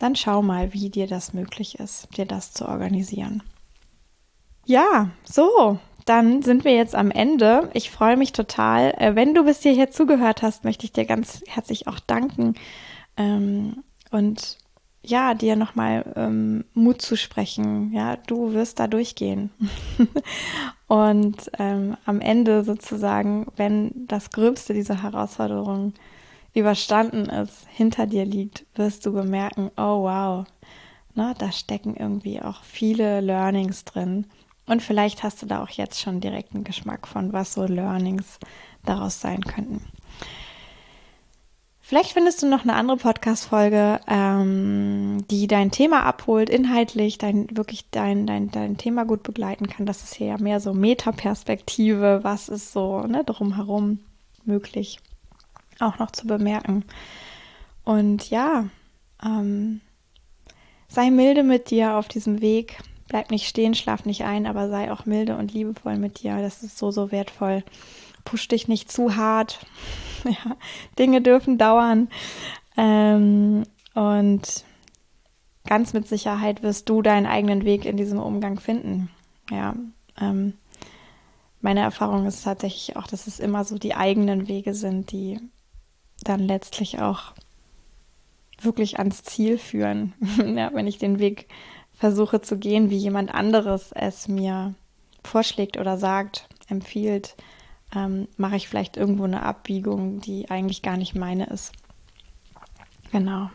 dann 0.00 0.16
schau 0.16 0.42
mal, 0.42 0.72
wie 0.72 0.90
dir 0.90 1.06
das 1.06 1.32
möglich 1.32 1.78
ist, 1.78 2.08
dir 2.16 2.26
das 2.26 2.52
zu 2.52 2.66
organisieren. 2.66 3.44
Ja, 4.64 5.10
so, 5.22 5.78
dann 6.06 6.42
sind 6.42 6.64
wir 6.64 6.74
jetzt 6.74 6.96
am 6.96 7.12
Ende. 7.12 7.70
Ich 7.72 7.92
freue 7.92 8.16
mich 8.16 8.32
total. 8.32 8.94
Äh, 8.98 9.14
wenn 9.14 9.32
du 9.32 9.44
bis 9.44 9.62
hierher 9.62 9.92
zugehört 9.92 10.42
hast, 10.42 10.64
möchte 10.64 10.86
ich 10.86 10.92
dir 10.92 11.04
ganz 11.04 11.44
herzlich 11.46 11.86
auch 11.86 12.00
danken. 12.00 12.56
Ähm, 13.16 13.84
und 14.10 14.58
ja, 15.06 15.34
dir 15.34 15.56
nochmal 15.56 16.12
ähm, 16.16 16.64
Mut 16.74 17.00
zu 17.00 17.16
sprechen. 17.16 17.92
Ja, 17.92 18.16
du 18.16 18.52
wirst 18.52 18.80
da 18.80 18.86
durchgehen. 18.86 19.50
und 20.86 21.50
ähm, 21.58 21.96
am 22.04 22.20
Ende 22.20 22.64
sozusagen, 22.64 23.46
wenn 23.56 24.06
das 24.06 24.30
Gröbste 24.30 24.74
dieser 24.74 25.02
Herausforderung 25.02 25.94
überstanden 26.54 27.26
ist, 27.26 27.66
hinter 27.68 28.06
dir 28.06 28.24
liegt, 28.24 28.64
wirst 28.74 29.04
du 29.06 29.12
bemerken, 29.12 29.70
oh 29.76 30.02
wow, 30.04 30.46
ne, 31.14 31.34
da 31.38 31.52
stecken 31.52 31.96
irgendwie 31.96 32.40
auch 32.40 32.62
viele 32.62 33.20
Learnings 33.20 33.84
drin. 33.84 34.26
Und 34.66 34.82
vielleicht 34.82 35.22
hast 35.22 35.42
du 35.42 35.46
da 35.46 35.62
auch 35.62 35.70
jetzt 35.70 36.00
schon 36.00 36.20
direkt 36.20 36.54
einen 36.54 36.64
Geschmack 36.64 37.06
von, 37.06 37.32
was 37.32 37.54
so 37.54 37.64
Learnings 37.64 38.38
daraus 38.84 39.20
sein 39.20 39.42
könnten. 39.42 39.82
Vielleicht 41.88 42.14
findest 42.14 42.42
du 42.42 42.48
noch 42.48 42.64
eine 42.64 42.74
andere 42.74 42.96
Podcast-Folge, 42.96 44.00
ähm, 44.08 45.24
die 45.30 45.46
dein 45.46 45.70
Thema 45.70 46.02
abholt, 46.02 46.50
inhaltlich, 46.50 47.16
dein, 47.16 47.46
wirklich 47.56 47.88
dein, 47.92 48.26
dein, 48.26 48.50
dein 48.50 48.76
Thema 48.76 49.04
gut 49.04 49.22
begleiten 49.22 49.68
kann. 49.68 49.86
Das 49.86 50.02
ist 50.02 50.16
hier 50.16 50.26
ja 50.26 50.36
mehr 50.36 50.58
so 50.58 50.74
Metaperspektive, 50.74 52.24
was 52.24 52.48
ist 52.48 52.72
so 52.72 53.02
ne, 53.02 53.22
drumherum 53.22 54.00
möglich 54.44 54.98
auch 55.78 56.00
noch 56.00 56.10
zu 56.10 56.26
bemerken. 56.26 56.84
Und 57.84 58.30
ja, 58.30 58.66
ähm, 59.24 59.80
sei 60.88 61.12
milde 61.12 61.44
mit 61.44 61.70
dir 61.70 61.94
auf 61.94 62.08
diesem 62.08 62.40
Weg. 62.40 62.80
Bleib 63.06 63.30
nicht 63.30 63.46
stehen, 63.46 63.76
schlaf 63.76 64.04
nicht 64.04 64.24
ein, 64.24 64.46
aber 64.46 64.68
sei 64.70 64.90
auch 64.90 65.06
milde 65.06 65.36
und 65.36 65.52
liebevoll 65.52 65.98
mit 65.98 66.20
dir. 66.20 66.38
Das 66.38 66.64
ist 66.64 66.78
so, 66.78 66.90
so 66.90 67.12
wertvoll. 67.12 67.62
Push 68.26 68.48
dich 68.48 68.68
nicht 68.68 68.92
zu 68.92 69.16
hart. 69.16 69.64
ja, 70.24 70.56
Dinge 70.98 71.22
dürfen 71.22 71.56
dauern. 71.56 72.08
Ähm, 72.76 73.62
und 73.94 74.64
ganz 75.66 75.94
mit 75.94 76.06
Sicherheit 76.06 76.62
wirst 76.62 76.90
du 76.90 77.00
deinen 77.00 77.26
eigenen 77.26 77.64
Weg 77.64 77.86
in 77.86 77.96
diesem 77.96 78.18
Umgang 78.18 78.60
finden. 78.60 79.08
Ja, 79.50 79.74
ähm, 80.20 80.52
meine 81.62 81.80
Erfahrung 81.80 82.26
ist 82.26 82.44
tatsächlich 82.44 82.96
auch, 82.96 83.06
dass 83.06 83.26
es 83.26 83.40
immer 83.40 83.64
so 83.64 83.78
die 83.78 83.94
eigenen 83.94 84.48
Wege 84.48 84.74
sind, 84.74 85.10
die 85.12 85.40
dann 86.22 86.40
letztlich 86.40 87.00
auch 87.00 87.32
wirklich 88.60 88.98
ans 88.98 89.22
Ziel 89.22 89.58
führen. 89.58 90.12
ja, 90.38 90.70
wenn 90.74 90.86
ich 90.86 90.98
den 90.98 91.18
Weg 91.18 91.48
versuche 91.92 92.40
zu 92.40 92.58
gehen, 92.58 92.90
wie 92.90 92.98
jemand 92.98 93.34
anderes 93.34 93.92
es 93.92 94.28
mir 94.28 94.74
vorschlägt 95.24 95.78
oder 95.78 95.96
sagt, 95.98 96.48
empfiehlt, 96.68 97.36
ähm, 97.94 98.28
mache 98.36 98.56
ich 98.56 98.68
vielleicht 98.68 98.96
irgendwo 98.96 99.24
eine 99.24 99.42
Abbiegung, 99.42 100.20
die 100.20 100.50
eigentlich 100.50 100.82
gar 100.82 100.96
nicht 100.96 101.14
meine 101.14 101.46
ist. 101.46 101.72
Genau. 103.12 103.50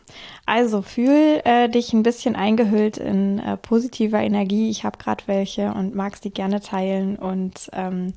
Also 0.46 0.82
fühl 0.82 1.42
äh, 1.44 1.70
dich 1.70 1.94
ein 1.94 2.04
bisschen 2.04 2.36
eingehüllt 2.36 2.98
in 2.98 3.40
äh, 3.40 3.58
positiver 3.58 4.22
Energie. 4.22 4.70
Ich 4.70 4.84
habe 4.86 4.98
gerade 4.98 5.24
welche 5.28 5.74
und 5.74 5.94
magst 5.94 6.24
die 6.24 6.32
gerne 6.32 6.62
teilen 6.62 7.18
und 7.18 7.70
ähm, 7.74 8.14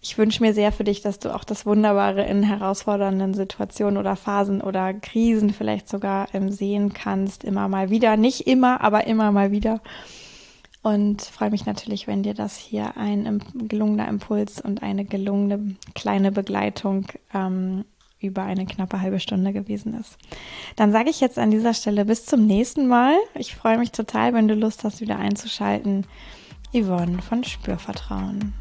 ich 0.00 0.18
wünsche 0.18 0.42
mir 0.42 0.52
sehr 0.52 0.70
für 0.70 0.84
dich, 0.84 1.00
dass 1.00 1.18
du 1.18 1.34
auch 1.34 1.44
das 1.44 1.64
Wunderbare 1.64 2.24
in 2.24 2.42
herausfordernden 2.42 3.32
Situationen 3.32 3.96
oder 3.96 4.16
Phasen 4.16 4.60
oder 4.60 4.92
Krisen 4.92 5.48
vielleicht 5.48 5.88
sogar 5.88 6.28
ähm, 6.34 6.50
sehen 6.50 6.92
kannst, 6.92 7.42
immer 7.42 7.68
mal 7.68 7.88
wieder. 7.88 8.18
Nicht 8.18 8.46
immer, 8.46 8.82
aber 8.82 9.06
immer 9.06 9.32
mal 9.32 9.50
wieder. 9.50 9.80
Und 10.84 11.22
freue 11.22 11.50
mich 11.50 11.64
natürlich, 11.64 12.06
wenn 12.06 12.22
dir 12.22 12.34
das 12.34 12.58
hier 12.58 12.98
ein 12.98 13.42
gelungener 13.54 14.06
Impuls 14.06 14.60
und 14.60 14.82
eine 14.82 15.06
gelungene 15.06 15.76
kleine 15.94 16.30
Begleitung 16.30 17.06
ähm, 17.32 17.86
über 18.20 18.42
eine 18.42 18.66
knappe 18.66 19.00
halbe 19.00 19.18
Stunde 19.18 19.54
gewesen 19.54 19.94
ist. 19.98 20.18
Dann 20.76 20.92
sage 20.92 21.08
ich 21.08 21.20
jetzt 21.20 21.38
an 21.38 21.50
dieser 21.50 21.72
Stelle 21.72 22.04
bis 22.04 22.26
zum 22.26 22.46
nächsten 22.46 22.86
Mal. 22.86 23.14
Ich 23.34 23.56
freue 23.56 23.78
mich 23.78 23.92
total, 23.92 24.34
wenn 24.34 24.46
du 24.46 24.54
Lust 24.54 24.84
hast, 24.84 25.00
wieder 25.00 25.18
einzuschalten. 25.18 26.06
Yvonne 26.74 27.22
von 27.22 27.44
Spürvertrauen. 27.44 28.52